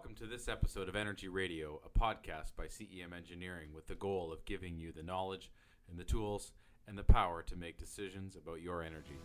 Welcome 0.00 0.26
to 0.26 0.34
this 0.34 0.48
episode 0.48 0.88
of 0.88 0.96
Energy 0.96 1.28
Radio, 1.28 1.78
a 1.84 1.98
podcast 1.98 2.56
by 2.56 2.68
CEM 2.68 3.14
Engineering 3.14 3.68
with 3.74 3.86
the 3.86 3.94
goal 3.94 4.32
of 4.32 4.46
giving 4.46 4.78
you 4.78 4.92
the 4.92 5.02
knowledge 5.02 5.52
and 5.90 5.98
the 5.98 6.04
tools 6.04 6.52
and 6.88 6.96
the 6.96 7.02
power 7.02 7.42
to 7.42 7.54
make 7.54 7.76
decisions 7.76 8.34
about 8.34 8.62
your 8.62 8.82
energy. 8.82 9.18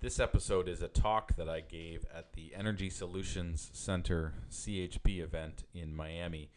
This 0.00 0.20
episode 0.20 0.68
is 0.68 0.82
a 0.82 0.88
talk 0.88 1.36
that 1.36 1.48
I 1.48 1.60
gave 1.60 2.04
at 2.14 2.34
the 2.34 2.54
Energy 2.54 2.90
Solutions 2.90 3.70
Center 3.72 4.34
CHP 4.50 5.22
event 5.22 5.64
in 5.72 5.96
Miami 5.96 6.50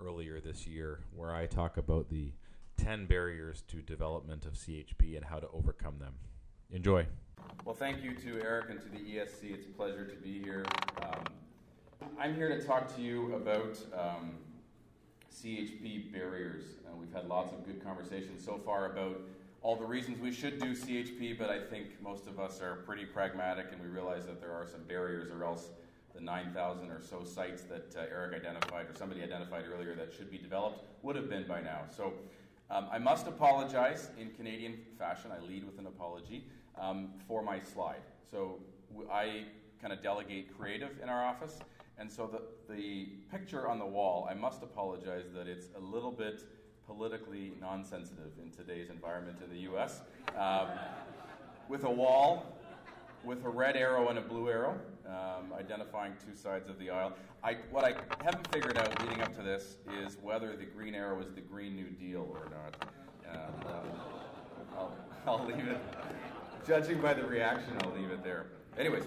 earlier 0.00 0.40
this 0.40 0.64
year, 0.64 1.00
where 1.12 1.34
I 1.34 1.46
talk 1.46 1.76
about 1.76 2.08
the 2.08 2.34
10 2.76 3.06
barriers 3.06 3.64
to 3.66 3.82
development 3.82 4.46
of 4.46 4.52
CHP 4.52 5.16
and 5.16 5.24
how 5.24 5.40
to 5.40 5.48
overcome 5.52 5.98
them. 5.98 6.14
Enjoy. 6.70 7.04
Well, 7.64 7.74
thank 7.74 8.02
you 8.02 8.14
to 8.14 8.42
Eric 8.42 8.70
and 8.70 8.80
to 8.80 8.88
the 8.88 8.98
ESC. 8.98 9.52
It's 9.54 9.66
a 9.66 9.70
pleasure 9.70 10.04
to 10.04 10.16
be 10.16 10.40
here. 10.42 10.64
Um, 11.02 11.24
I'm 12.18 12.34
here 12.34 12.48
to 12.48 12.62
talk 12.62 12.94
to 12.96 13.02
you 13.02 13.34
about 13.34 13.78
um, 13.94 14.32
CHP 15.32 16.12
barriers. 16.12 16.64
Uh, 16.86 16.96
we've 16.96 17.12
had 17.12 17.28
lots 17.28 17.52
of 17.52 17.64
good 17.64 17.84
conversations 17.84 18.44
so 18.44 18.58
far 18.58 18.92
about 18.92 19.20
all 19.62 19.76
the 19.76 19.84
reasons 19.84 20.18
we 20.20 20.32
should 20.32 20.58
do 20.58 20.74
CHP, 20.74 21.38
but 21.38 21.50
I 21.50 21.60
think 21.60 22.02
most 22.02 22.26
of 22.26 22.40
us 22.40 22.60
are 22.62 22.76
pretty 22.86 23.04
pragmatic 23.04 23.66
and 23.72 23.80
we 23.80 23.88
realize 23.88 24.26
that 24.26 24.40
there 24.40 24.52
are 24.52 24.66
some 24.66 24.82
barriers, 24.84 25.30
or 25.30 25.44
else 25.44 25.68
the 26.14 26.20
9,000 26.20 26.90
or 26.90 27.00
so 27.00 27.22
sites 27.22 27.62
that 27.64 27.94
uh, 27.96 28.04
Eric 28.10 28.34
identified 28.34 28.86
or 28.88 28.94
somebody 28.94 29.22
identified 29.22 29.64
earlier 29.72 29.94
that 29.94 30.12
should 30.12 30.30
be 30.30 30.38
developed 30.38 30.84
would 31.02 31.14
have 31.14 31.28
been 31.28 31.46
by 31.46 31.60
now. 31.60 31.82
So 31.94 32.14
um, 32.70 32.86
I 32.90 32.98
must 32.98 33.26
apologize 33.26 34.08
in 34.18 34.30
Canadian 34.30 34.78
fashion. 34.98 35.30
I 35.30 35.44
lead 35.46 35.64
with 35.64 35.78
an 35.78 35.86
apology 35.86 36.44
um, 36.78 37.10
for 37.26 37.42
my 37.42 37.60
slide. 37.60 38.02
So 38.30 38.58
I 39.10 39.44
kind 39.80 39.92
of 39.92 40.02
delegate 40.02 40.56
creative 40.56 40.90
in 41.02 41.08
our 41.08 41.24
office. 41.24 41.58
And 41.98 42.10
so 42.10 42.26
the, 42.26 42.74
the 42.74 43.08
picture 43.30 43.68
on 43.68 43.78
the 43.78 43.86
wall, 43.86 44.26
I 44.30 44.34
must 44.34 44.62
apologize 44.62 45.26
that 45.34 45.46
it's 45.46 45.68
a 45.76 45.80
little 45.80 46.10
bit 46.10 46.42
politically 46.86 47.52
non-sensitive 47.60 48.32
in 48.42 48.50
today's 48.50 48.90
environment 48.90 49.38
in 49.44 49.50
the 49.50 49.62
U.S. 49.62 50.00
Um, 50.36 50.68
with 51.68 51.84
a 51.84 51.90
wall, 51.90 52.58
with 53.22 53.44
a 53.44 53.48
red 53.48 53.76
arrow 53.76 54.08
and 54.08 54.18
a 54.18 54.22
blue 54.22 54.48
arrow, 54.48 54.78
um, 55.06 55.52
identifying 55.58 56.14
two 56.26 56.34
sides 56.34 56.68
of 56.68 56.78
the 56.78 56.90
aisle. 56.90 57.12
I, 57.44 57.56
what 57.70 57.84
I 57.84 57.94
haven't 58.24 58.50
figured 58.52 58.76
out 58.76 59.02
leading 59.02 59.20
up 59.20 59.34
to 59.36 59.42
this 59.42 59.76
is 60.02 60.16
whether 60.22 60.56
the 60.56 60.64
green 60.64 60.94
arrow 60.94 61.20
is 61.20 61.32
the 61.34 61.40
Green 61.40 61.76
New 61.76 61.90
Deal 61.90 62.28
or 62.30 62.48
not. 62.50 62.90
Um, 63.30 63.74
I'll, 64.76 64.94
I'll 65.26 65.46
leave 65.46 65.68
it. 65.68 65.80
Judging 66.70 67.00
by 67.00 67.12
the 67.14 67.24
reaction, 67.24 67.76
I'll 67.82 67.90
leave 67.90 68.12
it 68.12 68.22
there. 68.22 68.46
Anyways, 68.78 69.02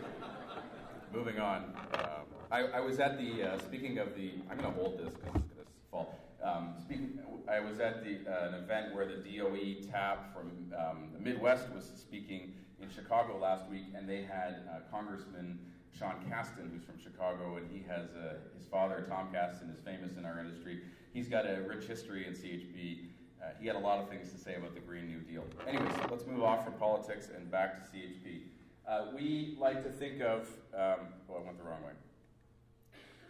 moving 1.13 1.39
on. 1.39 1.73
Uh, 1.93 2.07
I, 2.51 2.59
I, 2.63 2.79
was 2.81 2.99
at 2.99 3.17
the, 3.17 3.41
uh, 3.41 3.57
speaking 3.59 3.99
of 3.99 4.17
the, 4.17 4.33
I'm 4.51 4.57
going 4.57 4.73
to 4.73 4.77
hold 4.77 4.99
this 4.99 5.13
because 5.13 5.41
it's 5.41 5.53
going 5.53 5.65
to 5.65 5.89
fall. 5.89 6.19
Um, 6.43 6.73
speaking, 6.81 7.19
I 7.49 7.61
was 7.61 7.79
at 7.79 8.03
the, 8.03 8.19
uh, 8.29 8.49
an 8.49 8.55
event 8.55 8.93
where 8.93 9.05
the 9.05 9.15
DOE 9.15 9.89
TAP 9.89 10.35
from 10.35 10.73
um, 10.77 11.11
the 11.13 11.19
Midwest 11.19 11.69
was 11.73 11.89
speaking 11.95 12.51
in 12.81 12.89
Chicago 12.89 13.37
last 13.37 13.69
week, 13.69 13.85
and 13.95 14.09
they 14.09 14.23
had 14.23 14.67
uh, 14.69 14.79
Congressman 14.91 15.57
Sean 15.97 16.15
Casten, 16.29 16.69
who's 16.69 16.83
from 16.83 16.99
Chicago, 17.01 17.55
and 17.55 17.71
he 17.71 17.81
has 17.87 18.09
uh, 18.09 18.33
his 18.57 18.67
father, 18.67 19.05
Tom 19.07 19.29
Casten, 19.33 19.73
is 19.73 19.79
famous 19.85 20.17
in 20.17 20.25
our 20.25 20.37
industry. 20.37 20.81
He's 21.13 21.29
got 21.29 21.45
a 21.45 21.63
rich 21.65 21.85
history 21.85 22.27
in 22.27 22.33
CHP 22.33 23.05
uh, 23.43 23.49
he 23.59 23.67
had 23.67 23.75
a 23.75 23.79
lot 23.79 23.99
of 23.99 24.09
things 24.09 24.31
to 24.31 24.37
say 24.37 24.55
about 24.55 24.73
the 24.73 24.79
Green 24.79 25.07
New 25.07 25.19
Deal. 25.19 25.43
Anyways, 25.67 25.91
let's 26.09 26.25
move 26.25 26.43
off 26.43 26.63
from 26.63 26.73
politics 26.73 27.29
and 27.35 27.49
back 27.51 27.91
to 27.91 27.97
CHP. 27.97 28.43
Uh, 28.87 29.05
we 29.15 29.57
like 29.59 29.83
to 29.83 29.89
think 29.89 30.21
of, 30.21 30.47
um, 30.73 31.07
oh, 31.29 31.41
I 31.41 31.45
went 31.45 31.57
the 31.57 31.63
wrong 31.63 31.83
way. 31.85 31.91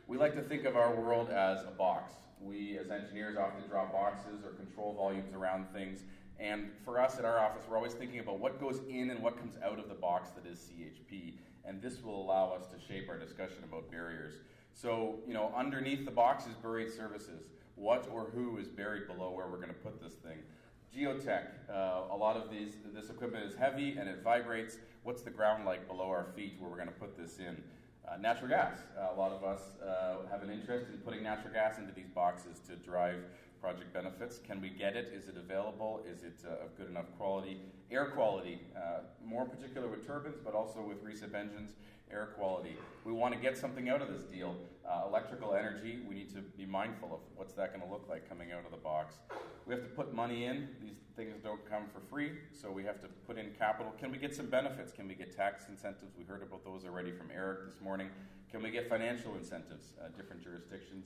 We 0.08 0.17
like 0.17 0.36
to 0.36 0.41
think 0.41 0.66
of 0.66 0.75
our 0.75 0.94
world 0.95 1.30
as 1.30 1.63
a 1.63 1.72
box. 1.72 2.13
We, 2.40 2.78
as 2.78 2.91
engineers, 2.91 3.38
often 3.38 3.68
draw 3.68 3.85
boxes 3.91 4.44
or 4.44 4.52
control 4.52 4.94
volumes 4.94 5.34
around 5.34 5.68
things. 5.73 6.03
And 6.40 6.69
for 6.84 7.00
us 7.00 7.18
at 7.18 7.25
our 7.25 7.40
office, 7.40 7.63
we're 7.69 7.78
always 7.78 7.94
thinking 7.94 8.19
about 8.19 8.40
what 8.40 8.59
goes 8.59 8.81
in 8.90 9.09
and 9.09 9.22
what 9.23 9.38
comes 9.38 9.56
out 9.63 9.79
of 9.79 9.88
the 9.88 9.96
box 9.96 10.29
that 10.31 10.46
is 10.46 10.59
CHP. 10.59 11.35
And 11.66 11.81
this 11.81 12.03
will 12.03 12.22
allow 12.22 12.52
us 12.52 12.66
to 12.68 12.94
shape 12.94 13.07
our 13.09 13.18
discussion 13.18 13.63
about 13.63 13.90
barriers. 13.90 14.34
So, 14.73 15.19
you 15.25 15.34
know, 15.34 15.53
underneath 15.56 16.03
the 16.06 16.12
box 16.12 16.46
is 16.46 16.53
buried 16.56 16.91
services 16.91 17.44
what 17.84 18.08
or 18.14 18.32
who 18.34 18.58
is 18.58 18.70
buried 18.70 19.08
below 19.08 19.32
where 19.32 19.48
we're 19.48 19.58
going 19.58 19.68
to 19.68 19.74
put 19.74 20.02
this 20.02 20.14
thing. 20.14 20.38
Geotech, 20.96 21.48
uh, 21.70 22.14
a 22.14 22.16
lot 22.16 22.38
of 22.38 22.50
these, 22.50 22.76
this 22.96 23.10
equipment 23.10 23.46
is 23.46 23.56
heavy 23.56 23.98
and 23.98 24.08
it 24.08 24.24
vibrates. 24.24 24.78
What's 25.04 25.22
the 25.22 25.32
ground 25.32 25.66
like 25.66 25.86
below 25.88 26.08
our 26.08 26.28
feet 26.34 26.56
where 26.60 26.70
we're 26.70 26.78
going 26.78 26.88
to 26.88 26.94
put 26.94 27.18
this 27.18 27.40
in? 27.40 27.62
Uh, 28.08 28.18
natural 28.18 28.48
gas. 28.48 28.80
Uh, 28.98 29.14
a 29.14 29.18
lot 29.18 29.34
of 29.34 29.44
us 29.44 29.60
uh, 29.86 30.30
have 30.32 30.44
an 30.44 30.50
interest 30.50 30.88
in 30.94 30.98
putting 31.00 31.24
natural 31.24 31.54
gas 31.54 31.78
into 31.78 31.92
these 31.94 32.08
boxes 32.08 32.60
to 32.68 32.76
drive 32.78 33.24
project 33.63 33.94
benefits. 33.94 34.40
Can 34.46 34.59
we 34.59 34.68
get 34.68 34.97
it? 34.97 35.13
Is 35.16 35.29
it 35.29 35.38
available? 35.38 36.03
Is 36.06 36.24
it 36.24 36.44
uh, 36.46 36.66
of 36.66 36.78
good 36.78 36.90
enough 36.90 37.06
quality? 37.18 37.62
Air 37.90 38.07
quality, 38.07 38.59
uh, 38.75 39.03
more 39.25 39.46
particular 39.46 39.88
with 39.88 40.06
turbines, 40.06 40.35
but 40.44 40.53
also 40.53 40.81
with 40.81 41.01
recip 41.01 41.34
engines 41.34 41.72
air 42.12 42.34
quality. 42.35 42.75
We 43.06 43.13
want 43.13 43.34
to 43.34 43.40
get 43.40 43.57
something 43.57 43.88
out 43.88 44.02
of 44.02 44.09
this 44.09 44.23
deal. 44.23 44.56
Uh, 44.85 45.03
electrical 45.07 45.56
energy, 45.56 46.00
we 46.07 46.13
need 46.13 46.29
to 46.35 46.41
be 46.41 46.66
mindful 46.66 47.13
of 47.13 47.19
what's 47.35 47.53
that 47.53 47.73
going 47.73 47.84
to 47.88 47.91
look 47.91 48.06
like 48.09 48.28
coming 48.28 48.52
out 48.52 48.66
of 48.66 48.72
the 48.72 48.78
box. 48.78 49.16
We 49.66 49.73
have 49.73 49.84
to 49.84 49.90
put 49.90 50.13
money 50.13 50.44
in. 50.44 50.68
These 50.81 50.97
things 51.16 51.38
don't 51.41 51.68
come 51.68 51.85
for 51.91 52.02
free, 52.12 52.34
so 52.52 52.69
we 52.69 52.84
have 52.84 53.00
to 53.00 53.07
put 53.25 53.38
in 53.38 53.52
capital. 53.57 53.94
Can 53.97 54.12
we 54.12 54.18
get 54.18 54.35
some 54.35 54.47
benefits? 54.47 54.91
Can 54.91 55.07
we 55.07 55.16
get 55.16 55.35
tax 55.35 55.69
incentives? 55.69 56.12
We 56.18 56.25
heard 56.25 56.44
about 56.44 56.66
those 56.66 56.84
already 56.84 57.13
from 57.13 57.31
Eric 57.34 57.66
this 57.66 57.79
morning. 57.81 58.09
Can 58.52 58.62
we 58.62 58.72
get 58.72 58.90
financial 58.90 59.35
incentives? 59.35 59.94
Uh, 60.00 60.09
different 60.18 60.44
jurisdictions. 60.44 61.06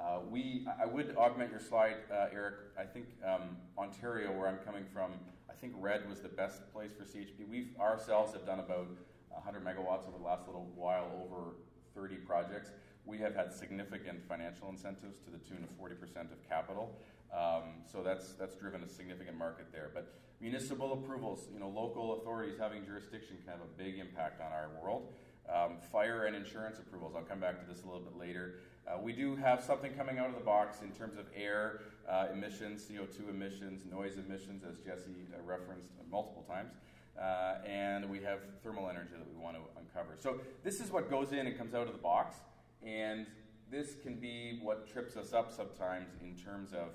Uh, 0.00 0.20
we, 0.30 0.66
I 0.80 0.86
would 0.86 1.16
augment 1.16 1.50
your 1.50 1.60
slide, 1.60 1.96
uh, 2.12 2.26
Eric. 2.32 2.54
I 2.78 2.84
think 2.84 3.06
um, 3.26 3.56
Ontario, 3.76 4.30
where 4.30 4.46
I'm 4.46 4.58
coming 4.58 4.84
from, 4.92 5.12
I 5.50 5.54
think 5.54 5.74
red 5.76 6.08
was 6.08 6.20
the 6.20 6.28
best 6.28 6.72
place 6.72 6.92
for 6.96 7.04
CHP. 7.04 7.48
We 7.48 7.70
ourselves 7.80 8.32
have 8.32 8.46
done 8.46 8.60
about 8.60 8.86
100 9.30 9.64
megawatts 9.64 10.06
over 10.06 10.18
the 10.18 10.24
last 10.24 10.46
little 10.46 10.68
while 10.76 11.10
over 11.24 11.56
30 11.96 12.16
projects. 12.16 12.70
We 13.06 13.18
have 13.18 13.34
had 13.34 13.52
significant 13.52 14.20
financial 14.28 14.68
incentives 14.68 15.18
to 15.24 15.30
the 15.30 15.38
tune 15.38 15.64
of 15.64 15.70
40% 15.82 16.30
of 16.30 16.48
capital. 16.48 16.94
Um, 17.32 17.82
so 17.90 18.02
that's 18.02 18.32
that's 18.34 18.54
driven 18.54 18.82
a 18.82 18.88
significant 18.88 19.36
market 19.36 19.66
there. 19.72 19.90
But 19.92 20.14
municipal 20.40 20.92
approvals, 20.92 21.48
you 21.52 21.60
know, 21.60 21.68
local 21.68 22.20
authorities 22.20 22.56
having 22.58 22.84
jurisdiction 22.84 23.36
can 23.44 23.52
have 23.52 23.60
a 23.60 23.82
big 23.82 23.98
impact 23.98 24.40
on 24.40 24.52
our 24.52 24.70
world. 24.82 25.12
Um, 25.52 25.78
fire 25.90 26.26
and 26.26 26.36
insurance 26.36 26.78
approvals. 26.78 27.14
I'll 27.16 27.22
come 27.22 27.40
back 27.40 27.58
to 27.60 27.72
this 27.72 27.82
a 27.82 27.86
little 27.86 28.02
bit 28.02 28.18
later. 28.18 28.56
Uh, 28.86 28.98
we 29.02 29.12
do 29.12 29.34
have 29.36 29.62
something 29.62 29.92
coming 29.94 30.18
out 30.18 30.28
of 30.28 30.34
the 30.34 30.44
box 30.44 30.82
in 30.82 30.90
terms 30.90 31.16
of 31.16 31.24
air 31.34 31.80
uh, 32.08 32.26
emissions, 32.32 32.84
CO2 32.84 33.30
emissions, 33.30 33.82
noise 33.90 34.16
emissions, 34.18 34.62
as 34.62 34.78
Jesse 34.78 35.26
uh, 35.32 35.42
referenced 35.42 35.88
multiple 36.10 36.44
times 36.46 36.72
uh, 37.20 37.56
and 37.66 38.08
we 38.08 38.20
have 38.20 38.38
thermal 38.62 38.88
energy 38.88 39.12
that 39.18 39.26
we 39.28 39.42
want 39.42 39.56
to 39.56 39.62
uncover. 39.78 40.16
So 40.18 40.40
this 40.62 40.80
is 40.80 40.90
what 40.90 41.10
goes 41.10 41.32
in 41.32 41.46
and 41.46 41.58
comes 41.58 41.74
out 41.74 41.86
of 41.86 41.92
the 41.92 41.98
box, 41.98 42.36
and 42.82 43.26
this 43.70 43.94
can 44.02 44.14
be 44.14 44.60
what 44.62 44.90
trips 44.90 45.16
us 45.16 45.32
up 45.32 45.52
sometimes 45.52 46.10
in 46.22 46.34
terms 46.36 46.72
of 46.72 46.88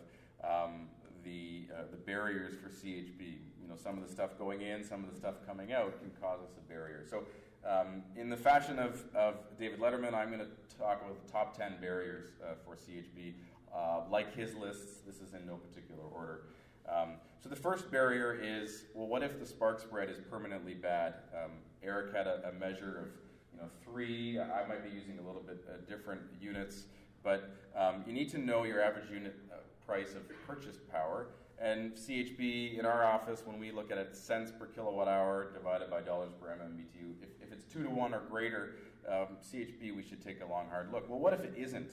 um, 0.43 0.87
the, 1.23 1.67
uh, 1.73 1.83
the 1.91 1.97
barriers 1.97 2.53
for 2.55 2.69
CHP. 2.69 3.19
You 3.61 3.69
know, 3.69 3.75
some 3.75 3.97
of 3.97 4.05
the 4.05 4.11
stuff 4.11 4.37
going 4.37 4.61
in, 4.61 4.83
some 4.83 5.03
of 5.03 5.11
the 5.11 5.17
stuff 5.17 5.35
coming 5.45 5.73
out 5.73 5.99
can 5.99 6.11
cause 6.21 6.39
us 6.41 6.57
a 6.57 6.69
barrier. 6.69 7.05
So 7.09 7.23
um, 7.65 8.03
in 8.15 8.29
the 8.29 8.37
fashion 8.37 8.79
of, 8.79 9.03
of 9.15 9.35
David 9.57 9.79
Letterman, 9.79 10.13
I'm 10.13 10.29
going 10.29 10.39
to 10.39 10.77
talk 10.77 11.01
about 11.01 11.25
the 11.25 11.31
top 11.31 11.57
10 11.57 11.77
barriers 11.79 12.27
uh, 12.43 12.55
for 12.65 12.75
CHP. 12.75 13.33
Uh, 13.73 14.01
like 14.09 14.35
his 14.35 14.53
lists, 14.55 14.99
this 15.05 15.15
is 15.15 15.33
in 15.33 15.47
no 15.47 15.55
particular 15.55 16.03
order. 16.13 16.41
Um, 16.87 17.13
so 17.41 17.49
the 17.49 17.55
first 17.55 17.89
barrier 17.89 18.39
is, 18.41 18.83
well, 18.93 19.07
what 19.07 19.23
if 19.23 19.39
the 19.39 19.45
spark 19.45 19.79
spread 19.79 20.09
is 20.09 20.17
permanently 20.29 20.73
bad? 20.73 21.15
Um, 21.33 21.51
Eric 21.81 22.15
had 22.15 22.27
a, 22.27 22.49
a, 22.49 22.59
measure 22.59 22.99
of, 22.99 23.07
you 23.53 23.59
know, 23.59 23.69
three. 23.83 24.39
I 24.39 24.67
might 24.67 24.83
be 24.83 24.95
using 24.95 25.17
a 25.19 25.25
little 25.25 25.41
bit 25.41 25.65
uh, 25.67 25.77
different 25.89 26.21
units, 26.39 26.83
but 27.23 27.55
um, 27.75 28.03
you 28.05 28.13
need 28.13 28.29
to 28.31 28.37
know 28.37 28.63
your 28.63 28.81
average 28.81 29.09
unit 29.09 29.35
uh, 29.51 29.57
price 29.85 30.13
of 30.13 30.23
purchase 30.45 30.77
power. 30.91 31.27
And 31.59 31.93
CHP 31.93 32.77
in 32.77 32.85
our 32.85 33.05
office, 33.05 33.41
when 33.45 33.59
we 33.59 33.71
look 33.71 33.91
at 33.91 33.97
it, 33.97 34.15
cents 34.15 34.51
per 34.51 34.65
kilowatt 34.65 35.07
hour 35.07 35.51
divided 35.53 35.89
by 35.89 36.01
dollars 36.01 36.31
per 36.41 36.47
MMBTU. 36.47 37.13
If 37.41 37.42
it's 37.53 37.71
two 37.71 37.83
to 37.83 37.89
one 37.89 38.13
or 38.13 38.21
greater, 38.29 38.71
um, 39.07 39.37
CHP, 39.41 39.95
we 39.95 40.03
should 40.03 40.23
take 40.23 40.41
a 40.41 40.45
long, 40.45 40.67
hard 40.69 40.91
look. 40.91 41.09
Well, 41.09 41.19
what 41.19 41.33
if 41.33 41.41
it 41.41 41.53
isn't? 41.55 41.91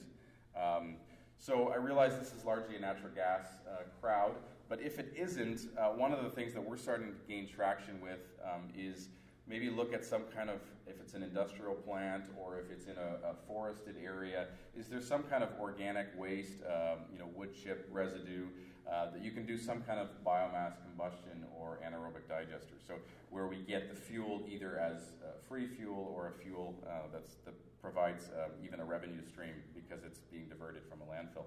Um, 0.60 0.96
so 1.38 1.68
I 1.68 1.76
realize 1.76 2.18
this 2.18 2.32
is 2.32 2.44
largely 2.44 2.76
a 2.76 2.80
natural 2.80 3.10
gas 3.14 3.46
uh, 3.66 3.82
crowd, 4.00 4.34
but 4.68 4.80
if 4.80 4.98
it 4.98 5.12
isn't, 5.16 5.68
uh, 5.78 5.88
one 5.88 6.12
of 6.12 6.22
the 6.22 6.30
things 6.30 6.52
that 6.54 6.62
we're 6.62 6.76
starting 6.76 7.08
to 7.08 7.14
gain 7.28 7.48
traction 7.48 8.00
with 8.00 8.20
um, 8.44 8.68
is 8.76 9.08
maybe 9.46 9.68
look 9.68 9.92
at 9.92 10.04
some 10.04 10.22
kind 10.34 10.48
of, 10.48 10.60
if 10.86 11.00
it's 11.00 11.14
an 11.14 11.22
industrial 11.22 11.74
plant 11.74 12.24
or 12.38 12.58
if 12.58 12.70
it's 12.70 12.86
in 12.86 12.96
a, 12.96 13.30
a 13.30 13.34
forested 13.46 13.96
area, 14.02 14.46
is 14.78 14.86
there 14.86 15.00
some 15.00 15.22
kind 15.24 15.42
of 15.42 15.50
organic 15.60 16.06
waste, 16.16 16.62
um, 16.66 17.00
you 17.12 17.18
know, 17.18 17.28
wood 17.34 17.50
chip 17.54 17.88
residue 17.90 18.46
uh, 18.88 19.10
that 19.10 19.22
you 19.22 19.30
can 19.30 19.46
do 19.46 19.58
some 19.58 19.82
kind 19.82 19.98
of 19.98 20.08
biomass 20.24 20.74
combustion 20.82 21.44
or 21.58 21.80
anaerobic 21.84 22.28
digester. 22.28 22.74
So 22.86 22.94
where 23.30 23.46
we 23.46 23.58
get 23.58 23.88
the 23.88 24.00
fuel 24.00 24.42
either 24.48 24.78
as 24.78 25.12
free 25.50 25.66
fuel 25.66 26.14
or 26.14 26.28
a 26.28 26.32
fuel 26.44 26.76
uh, 26.86 27.10
that 27.12 27.54
provides 27.82 28.30
um, 28.36 28.52
even 28.64 28.78
a 28.78 28.84
revenue 28.84 29.20
stream 29.26 29.54
because 29.74 30.04
it's 30.04 30.20
being 30.20 30.48
diverted 30.48 30.82
from 30.88 31.00
a 31.00 31.04
landfill. 31.04 31.46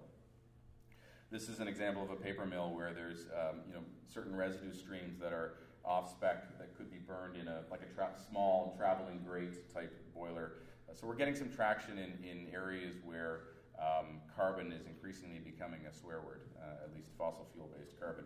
This 1.31 1.47
is 1.47 1.61
an 1.61 1.69
example 1.69 2.03
of 2.03 2.09
a 2.09 2.15
paper 2.15 2.45
mill 2.45 2.75
where 2.75 2.93
there's 2.93 3.27
um, 3.31 3.61
you 3.65 3.73
know 3.73 3.79
certain 4.13 4.35
residue 4.35 4.73
streams 4.73 5.17
that 5.21 5.31
are 5.31 5.53
off 5.85 6.11
spec 6.11 6.57
that 6.59 6.77
could 6.77 6.91
be 6.91 6.97
burned 6.97 7.37
in 7.37 7.47
a 7.47 7.61
like 7.71 7.81
a 7.81 7.95
tra- 7.95 8.11
small 8.29 8.75
traveling 8.77 9.21
grate 9.25 9.73
type 9.73 9.93
boiler. 10.13 10.53
Uh, 10.89 10.93
so 10.93 11.07
we're 11.07 11.15
getting 11.15 11.35
some 11.35 11.49
traction 11.49 11.97
in, 11.97 12.11
in 12.27 12.47
areas 12.53 12.95
where 13.05 13.41
um, 13.79 14.21
carbon 14.35 14.71
is 14.71 14.85
increasingly 14.85 15.39
becoming 15.39 15.81
a 15.89 15.93
swear 15.93 16.21
word, 16.21 16.41
uh, 16.61 16.83
at 16.83 16.93
least 16.95 17.09
fossil 17.17 17.47
fuel 17.53 17.69
based 17.77 17.99
carbon. 17.99 18.25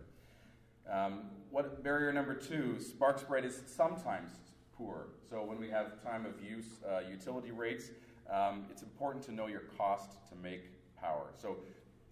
Um, 0.90 1.30
what 1.50 1.84
barrier 1.84 2.14
number 2.14 2.34
two? 2.34 2.80
Spark 2.80 3.20
spread 3.20 3.46
is 3.46 3.62
sometimes 3.68 4.32
poor. 4.78 5.08
So 5.30 5.44
when 5.44 5.60
we 5.60 5.70
have 5.70 6.02
time 6.04 6.26
of 6.26 6.34
use 6.44 6.80
uh, 6.88 7.02
utility 7.10 7.52
rates, 7.52 7.90
um, 8.32 8.66
it's 8.70 8.84
important 8.84 9.24
to 9.26 9.32
know 9.34 9.48
your 9.48 9.64
cost 9.78 10.12
to 10.30 10.36
make 10.36 10.62
power. 11.00 11.28
So 11.38 11.58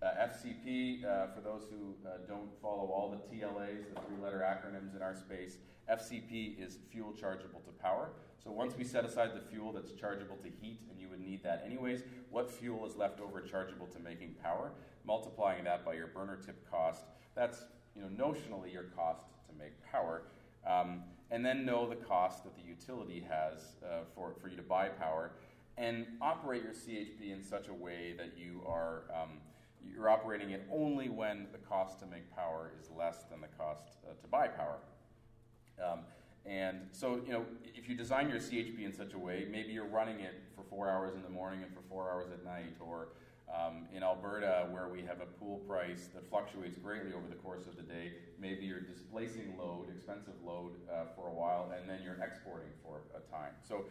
uh, 0.02 0.28
FCP, 0.28 1.06
uh, 1.06 1.28
for 1.34 1.42
those 1.42 1.64
who 1.70 1.96
uh, 2.08 2.18
don't 2.28 2.50
follow 2.62 2.92
all 2.92 3.10
the 3.10 3.36
TLAs, 3.36 3.94
the 3.94 4.02
three 4.02 4.24
letter 4.24 4.40
acronyms 4.40 4.96
in 4.96 5.02
our 5.02 5.16
space, 5.16 5.58
FCP 5.90 6.60
is 6.60 6.80
fuel 6.92 7.14
chargeable 7.14 7.62
to 7.62 7.72
power. 7.72 8.10
So 8.44 8.52
once 8.52 8.76
we 8.78 8.84
set 8.84 9.06
aside 9.06 9.32
the 9.36 9.42
fuel 9.42 9.72
that's 9.72 9.92
chargeable 9.92 10.38
to 10.38 10.50
heat, 10.62 10.80
and 10.90 11.00
you 11.00 11.10
would 11.10 11.20
need 11.20 11.44
that 11.44 11.64
anyways, 11.66 12.04
what 12.30 12.50
fuel 12.50 12.86
is 12.86 12.96
left 12.96 13.20
over 13.20 13.42
chargeable 13.42 13.88
to 13.88 14.00
making 14.00 14.36
power? 14.42 14.72
Multiplying 15.06 15.64
that 15.64 15.86
by 15.86 15.94
your 15.94 16.08
burner 16.08 16.38
tip 16.44 16.70
cost, 16.70 17.06
that's 17.36 17.66
you 17.96 18.02
know 18.02 18.08
notionally 18.08 18.72
your 18.72 18.84
cost 18.96 19.24
to 19.48 19.56
make 19.58 19.74
power. 19.92 20.24
Um, 20.68 21.04
and 21.32 21.46
then 21.46 21.66
know 21.66 21.88
the 21.90 21.96
cost 21.96 22.44
that 22.44 22.56
the 22.56 22.62
utility 22.62 23.26
has 23.28 23.76
uh, 23.84 24.04
for, 24.14 24.36
for 24.42 24.48
you 24.48 24.56
to 24.56 24.64
buy 24.64 24.90
power, 24.90 25.32
and 25.78 26.06
operate 26.22 26.64
your 26.64 26.74
CHP 26.74 27.32
in 27.32 27.44
such 27.44 27.68
a 27.68 27.74
way 27.74 28.14
that 28.18 28.34
you 28.38 28.62
are 28.68 29.04
um, 29.14 29.40
you're 29.94 30.10
operating 30.10 30.52
it 30.52 30.64
only 30.72 31.10
when 31.10 31.48
the 31.52 31.58
cost 31.58 32.00
to 32.00 32.06
make 32.06 32.34
power 32.36 32.72
is 32.80 32.90
less 32.96 33.24
than 33.30 33.42
the 33.42 33.48
cost 33.58 33.98
uh, 34.04 34.14
to 34.22 34.28
buy 34.28 34.48
power. 34.48 34.78
Um, 35.84 36.00
and 36.46 36.88
so, 36.92 37.22
you 37.26 37.34
know, 37.34 37.46
if 37.64 37.90
you 37.90 37.96
design 37.96 38.30
your 38.30 38.40
CHP 38.40 38.86
in 38.86 38.94
such 38.94 39.14
a 39.14 39.20
way, 39.20 39.48
maybe 39.50 39.74
you're 39.74 39.88
running 39.88 40.20
it 40.20 40.44
for 40.56 40.64
four 40.70 40.90
hours 40.90 41.16
in 41.16 41.24
the 41.24 41.30
morning 41.30 41.64
and 41.64 41.74
for 41.74 41.82
four 41.90 42.12
hours 42.12 42.28
at 42.32 42.44
night, 42.46 42.76
or 42.80 43.10
um, 43.54 43.88
in 43.94 44.04
Alberta, 44.04 44.68
where 44.72 44.88
we 44.88 45.02
have 45.02 45.22
a 45.22 45.26
pool 45.26 45.58
price 45.68 46.10
that 46.14 46.28
fluctuates 46.30 46.78
greatly 46.78 47.14
over 47.14 47.28
the 47.28 47.36
course 47.36 47.66
of 47.66 47.76
the 47.76 47.82
day, 47.82 48.14
maybe 48.40 48.66
you're 48.66 48.80
displacing 48.80 49.58
load, 49.58 49.88
expensive 49.90 50.34
load, 50.46 50.74
uh, 50.92 51.06
for 51.16 51.28
a 51.28 51.34
while, 51.34 51.72
and 51.78 51.90
then 51.90 52.00
you're 52.04 52.22
exporting 52.24 52.70
for 52.84 53.02
a 53.16 53.32
time. 53.32 53.54
So 53.68 53.86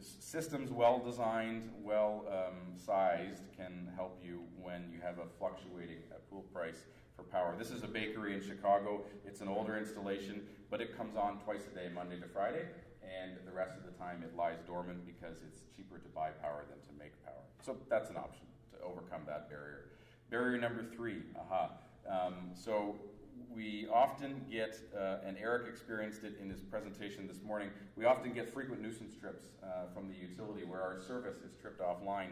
systems 0.00 0.70
well 0.70 0.98
designed, 0.98 1.70
well 1.82 2.24
um, 2.28 2.76
sized 2.76 3.44
can 3.56 3.88
help 3.94 4.20
you 4.24 4.42
when 4.60 4.90
you 4.92 5.00
have 5.00 5.18
a 5.18 5.26
fluctuating 5.38 5.98
uh, 6.10 6.16
pool 6.30 6.44
price 6.52 6.84
for 7.16 7.22
power. 7.24 7.54
This 7.58 7.70
is 7.70 7.82
a 7.82 7.88
bakery 7.88 8.34
in 8.34 8.42
Chicago. 8.42 9.02
It's 9.24 9.40
an 9.40 9.48
older 9.48 9.78
installation, 9.78 10.42
but 10.70 10.80
it 10.80 10.96
comes 10.96 11.16
on 11.16 11.38
twice 11.40 11.62
a 11.70 11.74
day, 11.74 11.88
Monday 11.92 12.18
to 12.18 12.26
Friday, 12.26 12.66
and 13.02 13.36
the 13.46 13.52
rest 13.52 13.76
of 13.76 13.84
the 13.84 13.96
time 13.98 14.22
it 14.22 14.36
lies 14.36 14.58
dormant 14.66 15.06
because 15.06 15.36
it's 15.46 15.62
cheaper 15.76 15.98
to 15.98 16.08
buy 16.08 16.30
power 16.42 16.64
than 16.68 16.78
to 16.80 17.02
make 17.02 17.12
power. 17.24 17.42
So 17.62 17.76
that's 17.88 18.10
an 18.10 18.16
option 18.16 18.46
to 18.72 18.84
overcome 18.84 19.22
that 19.26 19.48
barrier. 19.48 19.90
Barrier 20.30 20.58
number 20.58 20.84
three, 20.84 21.22
aha. 21.38 21.70
Um, 22.08 22.50
so 22.54 22.96
we 23.54 23.86
often 23.92 24.44
get, 24.50 24.78
uh, 24.96 25.18
and 25.26 25.36
Eric 25.38 25.68
experienced 25.68 26.24
it 26.24 26.36
in 26.42 26.50
his 26.50 26.60
presentation 26.60 27.28
this 27.28 27.42
morning, 27.42 27.70
we 27.96 28.04
often 28.04 28.32
get 28.32 28.52
frequent 28.52 28.82
nuisance 28.82 29.14
trips 29.14 29.44
uh, 29.62 29.92
from 29.94 30.08
the 30.08 30.14
utility 30.14 30.64
where 30.64 30.82
our 30.82 30.98
service 30.98 31.36
is 31.36 31.52
tripped 31.60 31.80
offline. 31.80 32.30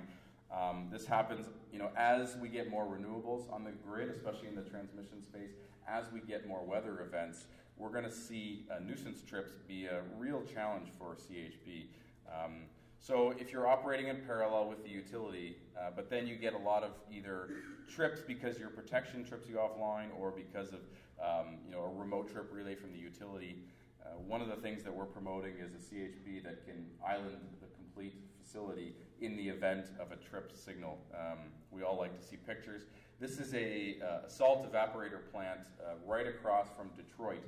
Um, 0.53 0.89
this 0.91 1.07
happens, 1.07 1.47
you 1.73 1.79
know, 1.79 1.89
as 1.97 2.37
we 2.37 2.49
get 2.49 2.71
more 2.71 2.85
renewables 2.85 3.51
on 3.53 3.65
the 3.65 3.71
grid, 3.71 4.11
especially 4.11 4.49
in 4.49 4.55
the 4.55 4.63
transmission 4.63 5.25
space, 5.25 5.51
as 5.89 6.05
we 6.13 6.21
get 6.21 6.47
more 6.47 6.63
weather 6.65 7.01
events, 7.01 7.47
we're 7.77 7.91
going 7.91 8.05
to 8.05 8.13
see 8.13 8.67
uh, 8.71 8.79
nuisance 8.81 9.23
trips 9.23 9.53
be 9.67 9.87
a 9.87 10.03
real 10.19 10.43
challenge 10.43 10.89
for 10.99 11.17
CHP. 11.17 11.87
Um, 12.29 12.65
so 13.01 13.35
if 13.39 13.51
you're 13.51 13.67
operating 13.67 14.09
in 14.09 14.21
parallel 14.27 14.69
with 14.69 14.85
the 14.85 14.91
utility, 14.91 15.57
uh, 15.77 15.91
but 15.95 16.09
then 16.09 16.27
you 16.27 16.37
get 16.37 16.53
a 16.55 16.59
lot 16.59 16.85
of 16.85 16.91
either 17.13 17.49
trips 17.89 18.21
because 18.21 18.59
your 18.59 18.69
protection 18.69 19.25
trips 19.25 19.49
you 19.49 19.57
offline 19.57 20.09
or 20.19 20.31
because 20.31 20.69
of 20.73 20.81
um, 21.23 21.59
you 21.65 21.73
know, 21.73 21.83
a 21.83 21.99
remote 21.99 22.31
trip 22.33 22.51
relay 22.53 22.75
from 22.75 22.93
the 22.93 22.99
utility. 22.99 23.57
Uh, 24.05 24.11
one 24.27 24.41
of 24.41 24.49
the 24.49 24.57
things 24.57 24.83
that 24.83 24.95
we're 24.95 25.05
promoting 25.05 25.55
is 25.59 25.73
a 25.73 25.95
CHP 25.95 26.43
that 26.45 26.65
can 26.67 26.87
island 27.07 27.39
the 27.61 27.69
complete 27.77 28.15
facility 28.53 28.93
in 29.21 29.37
the 29.37 29.49
event 29.49 29.87
of 30.01 30.13
a 30.13 30.17
trip 30.17 30.53
signal. 30.55 30.99
Um, 31.15 31.39
we 31.71 31.83
all 31.83 31.97
like 31.97 32.19
to 32.19 32.25
see 32.25 32.37
pictures. 32.37 32.83
This 33.21 33.39
is 33.39 33.55
a 33.55 33.97
uh, 34.05 34.29
salt 34.29 34.71
evaporator 34.71 35.21
plant 35.33 35.61
uh, 35.81 35.95
right 36.07 36.27
across 36.27 36.69
from 36.77 36.91
Detroit 36.97 37.43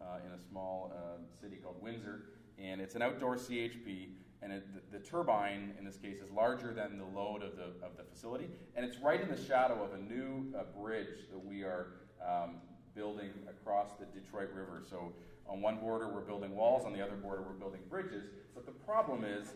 uh, 0.00 0.18
in 0.26 0.32
a 0.32 0.38
small 0.50 0.92
uh, 0.94 1.20
city 1.40 1.56
called 1.56 1.80
Windsor, 1.80 2.24
and 2.58 2.80
it's 2.80 2.94
an 2.94 3.02
outdoor 3.02 3.36
CHP. 3.36 4.08
And 4.42 4.52
it, 4.52 4.66
the, 4.74 4.98
the, 4.98 5.04
turbine, 5.04 5.74
in 5.78 5.84
this 5.84 5.98
case, 5.98 6.16
is 6.20 6.30
larger 6.30 6.72
than 6.72 6.96
the 6.96 7.04
load 7.04 7.42
of 7.42 7.56
the, 7.56 7.84
of 7.84 7.98
the 7.98 8.04
facility, 8.10 8.48
and 8.74 8.86
it's 8.86 8.96
right 8.98 9.20
in 9.20 9.28
the 9.28 9.36
shadow 9.36 9.84
of 9.84 9.92
a 9.92 9.98
new 9.98 10.46
uh, 10.58 10.62
bridge 10.80 11.28
that 11.30 11.44
we 11.44 11.62
are 11.62 11.88
um, 12.26 12.56
building 12.94 13.30
across 13.48 13.92
the 13.98 14.06
Detroit 14.06 14.50
River. 14.54 14.82
So 14.88 15.12
on 15.48 15.60
one 15.60 15.78
border 15.78 16.08
we're 16.08 16.20
building 16.20 16.54
walls, 16.54 16.84
on 16.86 16.92
the 16.92 17.02
other 17.02 17.16
border 17.16 17.42
we're 17.42 17.54
building 17.54 17.80
bridges. 17.88 18.24
But 18.54 18.66
the 18.66 18.72
problem 18.72 19.24
is 19.24 19.48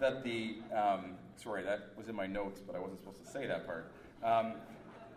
that 0.00 0.24
the 0.24 0.56
um, 0.74 1.16
sorry 1.36 1.62
that 1.62 1.90
was 1.96 2.08
in 2.08 2.14
my 2.14 2.26
notes, 2.26 2.60
but 2.60 2.74
I 2.74 2.78
wasn't 2.78 3.00
supposed 3.00 3.24
to 3.24 3.30
say 3.30 3.46
that 3.46 3.66
part. 3.66 3.92
Um, 4.22 4.54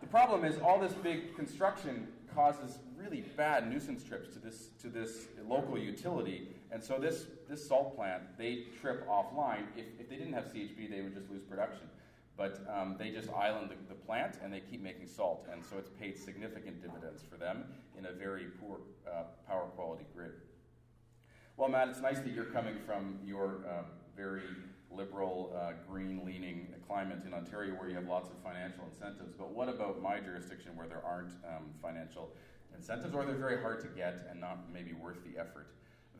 the 0.01 0.07
problem 0.07 0.44
is 0.44 0.59
all 0.59 0.79
this 0.79 0.94
big 0.94 1.35
construction 1.35 2.07
causes 2.33 2.79
really 2.97 3.21
bad 3.38 3.69
nuisance 3.69 4.03
trips 4.03 4.29
to 4.33 4.39
this 4.39 4.69
to 4.81 4.89
this 4.89 5.27
local 5.47 5.77
utility, 5.77 6.47
and 6.71 6.83
so 6.83 6.97
this 7.00 7.25
this 7.50 7.65
salt 7.65 7.95
plant 7.95 8.23
they 8.38 8.65
trip 8.81 9.07
offline. 9.07 9.63
If, 9.77 9.85
if 10.00 10.09
they 10.09 10.15
didn't 10.15 10.33
have 10.33 10.45
CHP, 10.45 10.89
they 10.89 11.01
would 11.01 11.13
just 11.13 11.29
lose 11.29 11.44
production. 11.44 11.88
But 12.35 12.65
um, 12.74 12.95
they 12.97 13.12
just 13.12 13.30
island 13.30 13.69
the, 13.69 13.75
the, 13.88 14.00
plant 14.00 14.39
and 14.44 14.51
they 14.51 14.59
keep 14.59 14.81
making 14.81 15.07
salt. 15.07 15.47
And 15.51 15.63
so 15.63 15.77
it's 15.77 15.89
paid 15.89 16.18
significant 16.18 16.81
dividends 16.81 17.24
for 17.30 17.38
them 17.38 17.65
in 17.97 18.07
a 18.07 18.12
very 18.12 18.45
poor 18.59 18.80
uh, 19.07 19.24
power 19.47 19.65
quality 19.75 20.06
grid. 20.15 20.31
Well, 21.57 21.69
Matt, 21.69 21.89
it's 21.89 22.01
nice 22.01 22.19
that 22.19 22.33
you're 22.33 22.45
coming 22.45 22.75
from 22.85 23.19
your 23.24 23.65
um, 23.69 23.86
very 24.17 24.41
liberal, 24.89 25.55
uh, 25.55 25.74
green 25.88 26.25
leaning 26.25 26.67
climate 26.88 27.19
in 27.25 27.34
Ontario 27.34 27.74
where 27.74 27.89
you 27.89 27.96
have 27.96 28.08
lots 28.08 28.29
of 28.29 28.36
financial 28.43 28.84
incentives. 28.91 29.34
But 29.38 29.51
what 29.51 29.69
about 29.69 30.01
my 30.01 30.19
jurisdiction 30.19 30.75
where 30.75 30.88
there 30.88 31.03
aren't 31.05 31.31
um, 31.48 31.69
financial 31.81 32.31
incentives 32.75 33.13
or 33.13 33.25
they're 33.25 33.36
very 33.36 33.62
hard 33.62 33.81
to 33.81 33.88
get 33.88 34.27
and 34.29 34.39
not 34.39 34.72
maybe 34.72 34.93
worth 34.93 35.24
the 35.24 35.39
effort? 35.39 35.67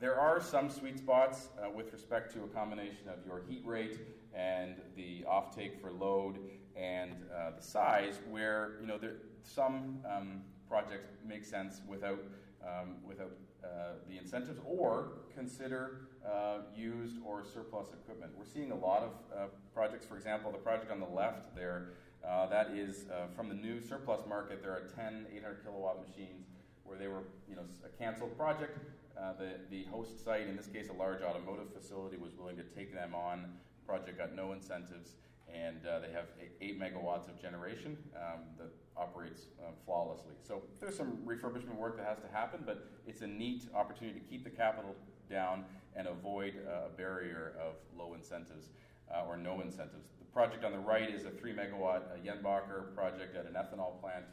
There 0.04 0.20
are 0.20 0.38
some 0.38 0.68
sweet 0.68 0.98
spots 0.98 1.48
uh, 1.56 1.70
with 1.70 1.90
respect 1.90 2.30
to 2.34 2.44
a 2.44 2.48
combination 2.48 3.08
of 3.08 3.24
your 3.24 3.40
heat 3.48 3.62
rate 3.64 3.98
and 4.34 4.74
the 4.96 5.24
offtake 5.26 5.80
for 5.80 5.90
load 5.92 6.40
and 6.76 7.12
uh, 7.34 7.52
the 7.56 7.62
size, 7.62 8.20
where 8.28 8.72
you 8.82 8.86
know 8.86 8.98
there, 8.98 9.14
some 9.42 10.00
um, 10.04 10.42
projects 10.68 11.08
make 11.26 11.42
sense 11.42 11.80
without 11.88 12.18
um, 12.62 12.96
without 13.02 13.32
uh, 13.64 13.92
the 14.06 14.18
incentives, 14.18 14.60
or 14.66 15.12
consider 15.34 16.00
uh, 16.22 16.58
used 16.76 17.16
or 17.24 17.42
surplus 17.42 17.88
equipment. 17.94 18.30
We're 18.36 18.44
seeing 18.44 18.72
a 18.72 18.76
lot 18.76 19.04
of 19.04 19.12
uh, 19.34 19.46
projects. 19.72 20.04
For 20.04 20.18
example, 20.18 20.52
the 20.52 20.58
project 20.58 20.92
on 20.92 21.00
the 21.00 21.06
left 21.06 21.56
there, 21.56 21.92
uh, 22.22 22.46
that 22.48 22.72
is 22.72 23.06
from 23.34 23.48
the 23.48 23.54
new 23.54 23.80
surplus 23.80 24.20
market. 24.28 24.60
There 24.60 24.72
are 24.72 24.90
10 24.94 25.28
800 25.34 25.64
kilowatt 25.64 26.06
machines 26.06 26.44
where 26.84 26.98
they 26.98 27.08
were, 27.08 27.22
you 27.48 27.56
know, 27.56 27.62
a 27.86 27.88
canceled 27.96 28.36
project. 28.36 28.78
The, 29.38 29.54
the 29.70 29.84
host 29.84 30.24
site, 30.24 30.48
in 30.48 30.56
this 30.56 30.66
case 30.66 30.88
a 30.88 30.92
large 30.92 31.22
automotive 31.22 31.72
facility, 31.72 32.16
was 32.16 32.32
willing 32.36 32.56
to 32.56 32.64
take 32.64 32.92
them 32.94 33.14
on 33.14 33.54
project 33.86 34.18
got 34.18 34.34
no 34.34 34.52
incentives, 34.52 35.16
and 35.52 35.86
uh, 35.86 36.00
they 36.00 36.10
have 36.10 36.26
eight 36.60 36.80
megawatts 36.80 37.28
of 37.28 37.40
generation 37.40 37.96
um, 38.16 38.40
that 38.58 38.68
operates 38.96 39.42
uh, 39.60 39.70
flawlessly. 39.84 40.34
So 40.42 40.62
there's 40.80 40.96
some 40.96 41.18
refurbishment 41.24 41.76
work 41.76 41.96
that 41.98 42.06
has 42.06 42.18
to 42.18 42.28
happen, 42.32 42.62
but 42.64 42.88
it's 43.06 43.22
a 43.22 43.26
neat 43.26 43.64
opportunity 43.74 44.18
to 44.18 44.24
keep 44.24 44.44
the 44.44 44.50
capital 44.50 44.94
down 45.30 45.64
and 45.96 46.06
avoid 46.08 46.54
uh, 46.66 46.86
a 46.86 46.96
barrier 46.96 47.54
of 47.60 47.74
low 47.96 48.14
incentives 48.14 48.68
uh, 49.14 49.26
or 49.26 49.36
no 49.36 49.60
incentives. 49.60 50.08
The 50.18 50.24
project 50.32 50.64
on 50.64 50.72
the 50.72 50.78
right 50.78 51.12
is 51.12 51.24
a 51.24 51.30
three 51.30 51.52
megawatt 51.52 52.02
uh, 52.02 52.16
Jenbacher 52.24 52.94
project 52.94 53.36
at 53.36 53.46
an 53.46 53.52
ethanol 53.52 54.00
plant. 54.00 54.24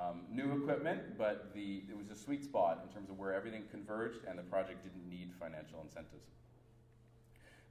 Um, 0.00 0.22
new 0.30 0.56
equipment, 0.56 1.18
but 1.18 1.52
the, 1.54 1.82
it 1.88 1.96
was 1.96 2.10
a 2.10 2.14
sweet 2.14 2.42
spot 2.42 2.82
in 2.86 2.94
terms 2.94 3.10
of 3.10 3.18
where 3.18 3.34
everything 3.34 3.64
converged 3.70 4.20
and 4.26 4.38
the 4.38 4.42
project 4.42 4.82
didn't 4.82 5.06
need 5.08 5.32
financial 5.38 5.80
incentives. 5.82 6.30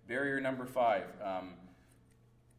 Barrier 0.07 0.39
number 0.39 0.65
five. 0.65 1.05
Um, 1.23 1.53